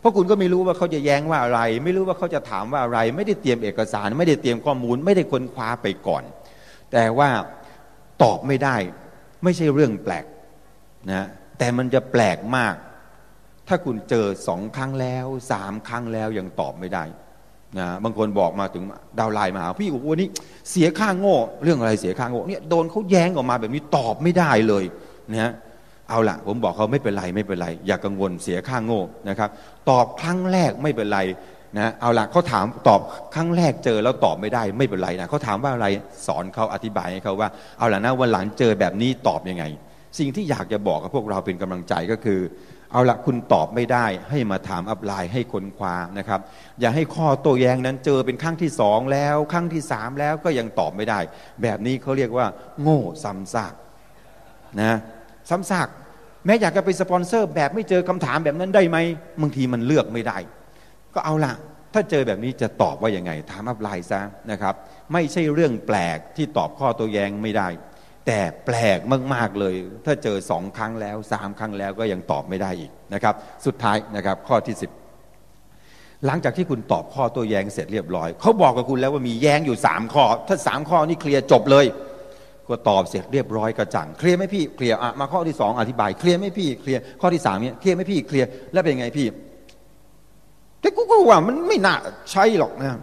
[0.00, 6.22] เพราะคุณก็ไม่รู้ว่าเขาจะแย้งว่าอะไร ไม่รู้ว่าเขาจะถามว่าอะไร ไม่ได้เตรียมเอกสาร ไม่ได้เตรียมข้อมูล ไม่ได้ค้นคว้าไปก่อน
[6.92, 7.28] แต่ว่า
[8.22, 8.76] ตอบไม่ได้
[9.44, 10.24] ไม่ใช่เรื่องแปลก
[11.12, 11.26] นะ
[11.58, 12.74] แต่มันจะแปลกมาก
[13.68, 17.04] ถ้าคุณเจอสองครั้งแล้วสามครั้งแล้วยังตอบไม่ได้
[17.78, 18.84] นะบางคนบอกมาถึง
[19.18, 20.28] ดาวไลน์มาหาพี่วันนี้
[20.70, 24.84] เสียค่าโง่ เรื่องอะไรเสียค่าโง่เนี่ยโดนเขาแย้งออกมาแบบนี้ตอบไม่ได้เลย
[25.32, 25.52] นะ
[26.08, 29.50] เอาละผมบอกเขาไม่เป็นไรไม่เป็นไร อย่ากกังวลเสียค่าโง่นะครับ
[29.90, 31.20] ตอบครั้งแรกไม่เป็นไร
[31.78, 33.00] นะเอาละเขาถามตอบ
[33.34, 35.86] ครั้งแรกเจอแล้วตอบไม่ได้ไม่เป็นไรนะเขาถามว่าอะไร
[36.26, 37.48] สอนเขาอธิบายให้เขาว่า
[37.78, 39.64] เอาละนะวันหลังเจอแบบนี้ตอบยังไง
[40.18, 42.40] สิ่งที่อยากจะบอกกับพวกเราเป็นกำลังใจก็คือ
[42.92, 46.40] เอาละคุณตอบไม่ได้ ให้มาถามอัพไลน์ให้คนคว้านะครับ
[46.80, 51.18] อย่าให้ข้อโต้แย้งนั้นเจอเป็นครั้งที่สองแล้ว ครั้งที่สามแล้วก็ยังตอบไม่ได้
[51.62, 52.46] แบบนี้เขาเรียกว่า
[52.82, 53.74] โง่ซ้ำซาก
[54.80, 54.98] นะ
[55.50, 55.88] ซ้ำซาก
[56.44, 58.98] แม้อยากจะไปสปอนเซอร์ แบบไม่เจอคำถามแบบนั้นได้ไหม
[59.40, 60.38] บางทีมันเลือกไม่ได้
[61.14, 61.52] ก็เอาละ
[61.94, 64.20] ถ้าเจอแบบนี้จะตอบว่ายังไง ถามอัพไลน์ซะ
[64.50, 64.74] นะครับ
[65.12, 67.68] ไม่ใช่เรื่องแปลกที่ตอบข้อโต้แย้งไม่ได้
[68.30, 68.98] แต่แปลก
[69.34, 69.74] มาก ๆ เลย
[70.06, 73.34] ถ้าเจอสองครั้งแล้วสามครั้งแล้วก็ยังตอบไม่ได้อีกนะครับ
[73.66, 74.90] สุดท้ายนะครับข้อที่สิบ
[76.26, 81.86] หลังจากที่คุณตอบข้อตัวแย้งเสร็จเรียบร้อยเขาบอกกับคุณแล้วว่ามีแย้งอยู่สามข้อ ถ้าสามข้อนี่เคลียร์จบเลย
[82.68, 89.26] ก็ตอบเสร็จเรียบร้อยกระจ่างเคลียร์ไหมพี่เคลียร์อะมาข้อที่สองอธิบายเคลียร์ไหมพี่เคลียร์ข้อที่สามเนี่ยเคลียร์ไหมพี่เคลียร์แล้วเป็นไงพี่
[90.80, 91.94] แต่กูก็ว่ามันไม่น่า
[92.30, 92.98] ใช่หรอกนะ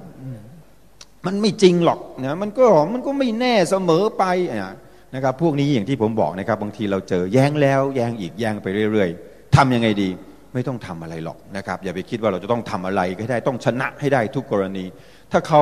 [1.25, 4.25] มันไม่จริงหรอกนะมันก็มันก็ไม่แน่เสมอไป
[4.63, 10.09] นะะครับพวกนี้อย่างที่ผมบอกนะครับบางทีเราเจอแย้งแล้วแย้งอีกแย้งไปเรื่อย ๆทำยังไงดี
[10.53, 14.85] ไม่ต้องทำอะไรหรอกนะครับ อย่าไปคิดว่าเราจะต้องทำอะไรก็ได้ต้องชนะให้ได้ทุกกรณี
[15.31, 15.61] ถ้าเขา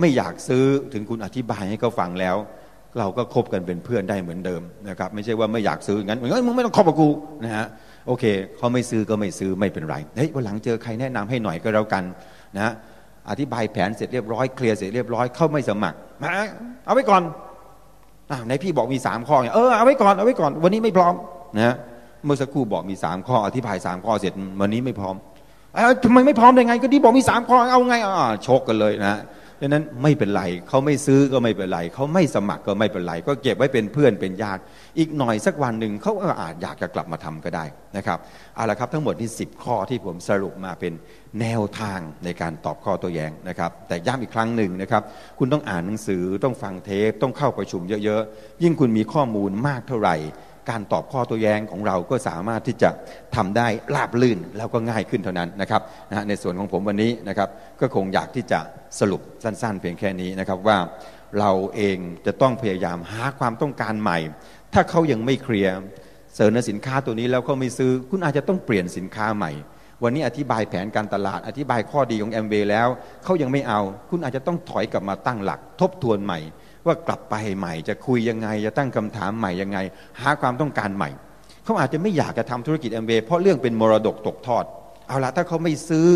[0.00, 2.36] ไม่อยากซื้อถึงคุณอธิบายให้เขาฟังแล้ว
[2.98, 7.08] เราก็คบกันเป็นเพื่อนได้เหมือนเดิมนะครับไม่ใช่ว่าไม่อยากซื้องั้นเฮ้ยมึงไม่ต้องคบกับกู
[7.44, 7.66] นะฮะ
[8.06, 8.24] โอเค
[8.56, 12.04] เขาไม่ซื้อก็ไม่ซื้อไม่เป็นไรเฮ้ยวันหลังเจอใครแนะนำให้หน่อยก็แล้วกัน
[12.58, 12.72] นะ
[13.30, 16.30] อธิบายแผนเสร็จเรียบร้อยเคลียร์เสร็จเรียบร้อยเข้าไม่สมัครมา
[16.84, 17.22] เอาไว้ก่อน
[18.32, 21.14] อ้าวในพี่บอกมีสามข้อเนี่ยเออเอาไว้ก่อนเอาไว้ก่อน วันนี้ไม่พร้อม
[21.60, 21.74] นะ
[22.24, 25.16] เมื่อสักครู่บอกมีสามข้ออธิบายสามข้อเสร็จวันนี้ไม่พร้อม
[26.04, 29.18] ทำไมไม่พร้อมได้ไง ก็ที่บอกมีสามข้อเอาไงอ่าชกกันเลยนะ
[29.64, 34.62] ดังนั้นไม่เป็นไรเขาไม่ซื้อก็ไม่เป็นไรเขาไม่สมัครก็ไม่เป็นไรก็เก็บไว้เป็นเพื่อนเป็นญาติ
[34.98, 37.64] อีกหน่อยสักวันหนึ่งเขาอาจอยากจะกลับมาทำก็ได้
[37.96, 38.18] นะครับ
[38.54, 40.92] เอาละครับทั้งหมดที่10 ข้อที่ผมสรุปมาเป็น
[41.40, 45.02] แนวทางในการตอบข้อตัวแย้งนะครับ แต่ย้ำอีกครั้งหนึ่งนะครับ
[45.38, 50.16] คุณต้องอ่านหนังสือต้องฟังเทปต้องเข้าประชุมเยอะๆ ยิ่งคุณมีข้อมูลมากเท่าไหร่
[50.70, 52.90] การตอบข้อตัวแย้งของเราก็สามารถที่จะ
[53.36, 57.48] ทำได้ราบลื่นแล้วก็ง่ายขึ้นเท่านั้นนะครับนะในส่วนของผมวันนี้นะครับ
[57.80, 58.60] ก็คงอยากที่จะ
[59.00, 60.78] สรุปสั้น ๆ เพียงแค่นี้นะครับว่า
[61.40, 64.18] เราเองจะต้องพยายามหาความต้องการใหม่
[64.74, 65.74] ถ้าเขายังไม่เคลียร์
[66.34, 69.52] เสนอสินค้าตัวนี้แล้วเขาไม่ซื้อ คุณอาจจะต้องเปลี่ยนสินค้าใหม่
[70.02, 72.88] วันนี้อธิบายแผนการตลาด อธิบายข้อดีของแอมเวแล้ว
[73.24, 76.38] เขายังไม่เอา คุณอาจจะต้องถอยกลับมาตั้งหลัก ทบทวนใหม่
[76.86, 79.78] ว่ากลับไปใหม่ จะคุยยังไง จะตั้งคำถามใหม่ยังไง
[80.20, 81.10] หาความต้องการใหม่
[81.64, 84.64] เขาอาจจะไม่อยากจะทำธุรกิจแอมเบเพราะเรื่องเป็นมรดกตกทอด
[85.08, 86.08] เอาละถ้าเขาไม่ซื้อ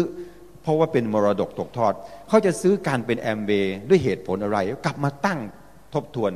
[0.62, 1.92] เพราะว่าเป็นมรดกตกทอด
[2.28, 3.50] เขาจะซื้อการเป็นแอมเบ
[3.88, 5.40] ด้วยเหตุผลอะไร กลับมาตั้ง
[5.94, 6.32] ทบทวน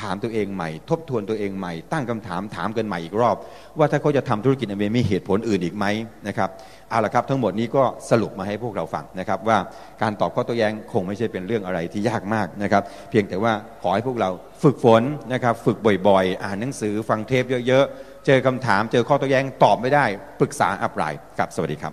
[0.00, 3.36] ถามตัวเองใหม่ ทบทวนตัวเองใหม่ ตั้งคำถามถามกันใหม่อีกรอบ
[3.78, 5.86] ว่าถ้าเขาจะทำธุรกิจอเมมีเหตุผลอื่นอีกไหม
[6.28, 6.48] นะครับ
[6.90, 9.58] เอาละครับทั้งหมดนี้ก็สรุปมาให้พวกเราฟังนะครับ ว่า
[10.02, 14.30] การตอบข้อโต้แย้งคงไม่ใช่เป็นเรื่องอะไรที่ยากมากนะครับ เพียงแต่ว่าขอให้พวกเรา
[14.62, 15.78] ฝึกฝนนะครับฝึก
[16.08, 20.04] บ่อยๆ อ่านหนังสือฟังเทปเยอะๆ เจอคำถามเจอข้อโต้แย้งตอบไม่ได้
[20.40, 21.92] ปรึกษาอัปไลน์กับสวัสดีครับ